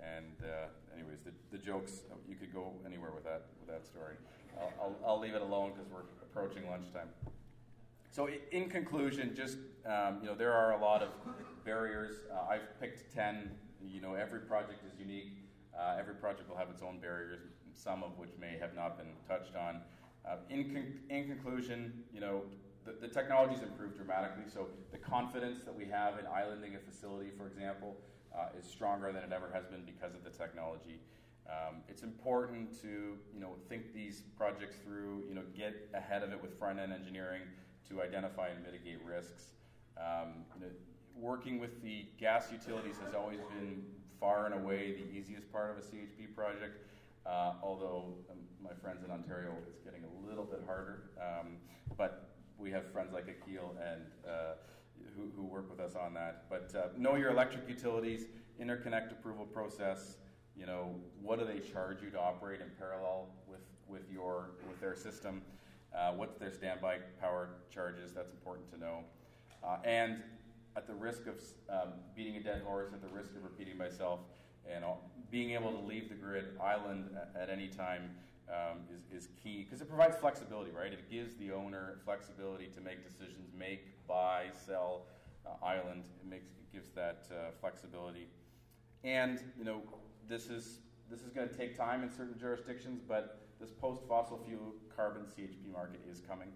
And 0.00 0.36
uh, 0.42 0.68
anyways, 0.94 1.18
the, 1.24 1.32
the 1.56 1.62
jokes 1.62 2.02
you 2.28 2.36
could 2.36 2.52
go 2.52 2.72
anywhere 2.84 3.10
with 3.14 3.24
that 3.24 3.46
with 3.60 3.68
that 3.68 3.86
story. 3.86 4.14
I'll, 4.58 4.72
I'll, 4.80 4.96
I'll 5.06 5.20
leave 5.20 5.34
it 5.34 5.42
alone 5.42 5.72
because 5.74 5.90
we're 5.90 6.08
approaching 6.22 6.68
lunchtime. 6.70 7.08
So, 8.10 8.28
in 8.50 8.70
conclusion, 8.70 9.34
just 9.34 9.58
um, 9.84 10.18
you 10.22 10.26
know, 10.26 10.34
there 10.34 10.52
are 10.52 10.72
a 10.72 10.80
lot 10.80 11.02
of 11.02 11.10
barriers. 11.64 12.16
Uh, 12.32 12.50
I've 12.50 12.80
picked 12.80 13.14
ten. 13.14 13.50
You 13.82 14.00
know, 14.00 14.14
every 14.14 14.40
project 14.40 14.84
is 14.86 14.98
unique. 14.98 15.38
Uh, 15.78 15.96
every 15.98 16.14
project 16.14 16.48
will 16.48 16.56
have 16.56 16.70
its 16.70 16.82
own 16.82 16.98
barriers, 16.98 17.40
some 17.74 18.02
of 18.02 18.18
which 18.18 18.30
may 18.40 18.56
have 18.58 18.74
not 18.74 18.96
been 18.96 19.12
touched 19.28 19.54
on. 19.54 19.82
Uh, 20.26 20.36
in, 20.48 20.64
con- 20.64 20.94
in 21.10 21.28
conclusion, 21.28 22.02
you 22.12 22.20
know, 22.20 22.42
the, 22.84 22.92
the 23.00 23.06
technology's 23.06 23.62
improved 23.62 23.96
dramatically. 23.96 24.44
So 24.52 24.68
the 24.90 24.98
confidence 24.98 25.62
that 25.64 25.74
we 25.76 25.84
have 25.86 26.18
in 26.18 26.26
islanding 26.26 26.74
a 26.74 26.78
facility, 26.78 27.30
for 27.36 27.46
example, 27.46 27.96
uh, 28.36 28.58
is 28.58 28.68
stronger 28.68 29.12
than 29.12 29.22
it 29.22 29.32
ever 29.32 29.50
has 29.52 29.66
been 29.66 29.84
because 29.84 30.14
of 30.14 30.24
the 30.24 30.30
technology. 30.30 31.00
Um, 31.48 31.76
it's 31.88 32.02
important 32.02 32.80
to 32.82 33.16
you 33.32 33.40
know 33.40 33.54
think 33.68 33.94
these 33.94 34.22
projects 34.36 34.76
through, 34.84 35.24
you 35.28 35.34
know, 35.34 35.42
get 35.56 35.88
ahead 35.94 36.22
of 36.22 36.32
it 36.32 36.42
with 36.42 36.58
front 36.58 36.78
end 36.78 36.92
engineering 36.92 37.42
to 37.88 38.02
identify 38.02 38.48
and 38.48 38.62
mitigate 38.64 39.02
risks. 39.04 39.52
Um, 39.96 40.44
you 40.54 40.66
know, 40.66 40.72
working 41.16 41.58
with 41.58 41.82
the 41.82 42.06
gas 42.18 42.48
utilities 42.52 42.96
has 43.04 43.14
always 43.14 43.38
been 43.58 43.84
far 44.20 44.46
and 44.46 44.54
away 44.54 44.92
the 44.92 45.18
easiest 45.18 45.50
part 45.52 45.70
of 45.70 45.78
a 45.78 45.86
CHP 45.86 46.34
project. 46.34 46.82
Uh, 47.24 47.54
although 47.62 48.14
um, 48.30 48.38
my 48.62 48.70
friends 48.82 49.04
in 49.04 49.10
Ontario, 49.10 49.52
it's 49.68 49.80
getting 49.80 50.02
a 50.04 50.28
little 50.28 50.44
bit 50.44 50.62
harder. 50.66 51.10
Um, 51.20 51.56
but 51.96 52.30
we 52.58 52.70
have 52.70 52.90
friends 52.92 53.12
like 53.12 53.26
Akil 53.28 53.74
and 53.80 54.02
uh, 54.26 54.54
who, 55.16 55.30
who, 55.36 55.46
work 55.46 55.70
with 55.70 55.80
us 55.80 55.94
on 55.96 56.14
that. 56.14 56.44
But 56.48 56.72
uh, 56.76 56.88
know 56.98 57.16
your 57.16 57.30
electric 57.30 57.68
utilities, 57.68 58.26
interconnect 58.60 59.12
approval 59.12 59.44
process, 59.44 60.16
you 60.56 60.66
know, 60.66 60.94
what 61.22 61.38
do 61.38 61.44
they 61.44 61.60
charge 61.60 62.02
you 62.02 62.10
to 62.10 62.20
operate 62.20 62.60
in 62.60 62.68
parallel 62.78 63.28
with, 63.46 63.60
with 63.88 64.10
your 64.12 64.50
with 64.68 64.80
their 64.80 64.94
system? 64.94 65.42
Uh, 65.96 66.12
what's 66.12 66.36
their 66.36 66.50
standby 66.50 66.98
power 67.20 67.50
charges? 67.70 68.12
That's 68.12 68.32
important 68.32 68.70
to 68.72 68.78
know. 68.78 69.00
Uh, 69.64 69.78
and 69.84 70.22
at 70.76 70.86
the 70.86 70.94
risk 70.94 71.26
of 71.26 71.40
um, 71.70 71.94
beating 72.14 72.36
a 72.36 72.42
dead 72.42 72.62
horse, 72.62 72.90
at 72.92 73.00
the 73.00 73.08
risk 73.08 73.34
of 73.34 73.42
repeating 73.42 73.76
myself, 73.78 74.20
and 74.70 74.84
being 75.30 75.52
able 75.52 75.72
to 75.72 75.86
leave 75.86 76.08
the 76.08 76.14
grid 76.14 76.44
island 76.62 77.10
at, 77.16 77.42
at 77.42 77.50
any 77.50 77.68
time 77.68 78.10
um, 78.48 78.78
is, 78.94 79.24
is 79.24 79.28
key 79.42 79.64
because 79.64 79.80
it 79.80 79.88
provides 79.88 80.16
flexibility, 80.16 80.70
right? 80.70 80.92
It 80.92 81.10
gives 81.10 81.34
the 81.34 81.52
owner 81.52 81.98
flexibility 82.04 82.68
to 82.74 82.80
make 82.80 83.04
decisions, 83.04 83.50
make, 83.56 84.06
buy, 84.06 84.46
sell 84.66 85.06
uh, 85.44 85.64
island. 85.64 86.04
It 86.20 86.28
makes 86.28 86.46
it 86.46 86.72
gives 86.72 86.90
that 86.90 87.26
uh, 87.30 87.50
flexibility, 87.60 88.28
and 89.04 89.40
you 89.58 89.64
know 89.64 89.82
this 90.28 90.46
is 90.46 90.80
this 91.10 91.20
is 91.20 91.30
going 91.30 91.48
to 91.48 91.54
take 91.54 91.76
time 91.76 92.02
in 92.02 92.10
certain 92.10 92.38
jurisdictions, 92.38 93.00
but 93.06 93.46
this 93.60 93.70
post-fossil 93.70 94.40
fuel 94.46 94.74
carbon 94.94 95.22
CHP 95.22 95.72
market 95.72 96.00
is 96.10 96.20
coming. 96.20 96.48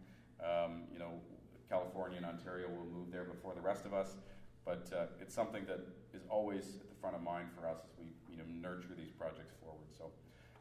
Um, 0.43 0.85
you 0.93 0.99
know, 0.99 1.21
California 1.69 2.17
and 2.17 2.27
Ontario 2.27 2.69
will 2.69 2.91
move 2.91 3.13
there 3.13 3.25
before 3.25 3.55
the 3.55 3.61
rest 3.61 3.87
of 3.87 3.95
us, 3.95 4.17
but 4.65 4.91
uh, 4.93 5.07
it's 5.21 5.35
something 5.35 5.65
that 5.67 5.81
is 6.13 6.23
always 6.29 6.77
at 6.81 6.89
the 6.89 6.97
front 7.01 7.15
of 7.15 7.23
mind 7.23 7.49
for 7.55 7.67
us 7.69 7.79
as 7.85 7.91
we 7.99 8.07
you 8.31 8.39
know 8.39 8.45
nurture 8.49 8.95
these 8.97 9.13
projects. 9.13 9.55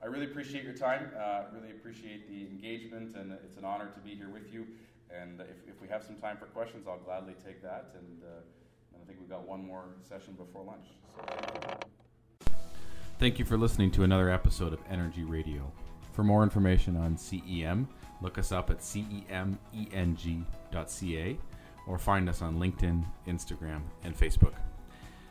I 0.01 0.05
really 0.05 0.25
appreciate 0.25 0.63
your 0.63 0.73
time. 0.73 1.11
Uh, 1.19 1.43
really 1.53 1.71
appreciate 1.71 2.29
the 2.29 2.47
engagement, 2.47 3.15
and 3.15 3.33
it's 3.43 3.57
an 3.57 3.65
honor 3.65 3.87
to 3.87 3.99
be 3.99 4.15
here 4.15 4.29
with 4.29 4.53
you. 4.53 4.65
And 5.09 5.41
if, 5.41 5.67
if 5.67 5.81
we 5.81 5.87
have 5.89 6.03
some 6.03 6.15
time 6.15 6.37
for 6.37 6.45
questions, 6.45 6.87
I'll 6.87 6.99
gladly 6.99 7.33
take 7.43 7.61
that. 7.63 7.95
And, 7.95 8.23
uh, 8.23 8.27
and 8.93 9.03
I 9.03 9.05
think 9.05 9.19
we've 9.19 9.29
got 9.29 9.45
one 9.47 9.65
more 9.65 9.85
session 10.07 10.35
before 10.35 10.63
lunch. 10.63 10.85
So. 11.15 11.21
Thank 13.19 13.39
you 13.39 13.45
for 13.45 13.57
listening 13.57 13.91
to 13.91 14.03
another 14.03 14.29
episode 14.29 14.71
of 14.71 14.79
Energy 14.89 15.23
Radio. 15.23 15.69
For 16.13 16.23
more 16.23 16.43
information 16.43 16.95
on 16.95 17.17
CEM, 17.17 17.87
look 18.21 18.37
us 18.37 18.53
up 18.53 18.69
at 18.69 18.79
cemeng.ca 18.79 19.57
or 21.87 21.97
find 21.97 22.29
us 22.29 22.41
on 22.41 22.57
LinkedIn, 22.57 23.05
Instagram, 23.27 23.81
and 24.03 24.17
Facebook. 24.17 24.53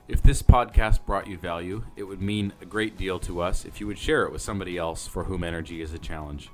If 0.09 0.23
this 0.23 0.43
podcast 0.43 1.05
brought 1.05 1.27
you 1.27 1.37
value, 1.37 1.85
it 1.95 2.05
would 2.05 2.23
mean 2.23 2.55
a 2.63 2.65
great 2.65 2.97
deal 2.97 3.19
to 3.21 3.43
us 3.43 3.67
if 3.67 3.79
you 3.79 3.87
would 3.87 3.99
share 3.99 4.23
it 4.23 4.33
with 4.33 4.41
somebody 4.41 4.79
else 4.79 5.07
for 5.07 5.25
whom 5.25 5.45
energy 5.45 5.83
is 5.83 5.93
a 5.93 5.99
challenge. 5.99 6.49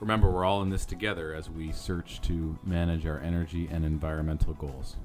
Remember, 0.00 0.30
we're 0.30 0.46
all 0.46 0.62
in 0.62 0.70
this 0.70 0.86
together 0.86 1.34
as 1.34 1.50
we 1.50 1.70
search 1.70 2.22
to 2.22 2.58
manage 2.64 3.04
our 3.04 3.20
energy 3.20 3.68
and 3.70 3.84
environmental 3.84 4.54
goals. 4.54 4.96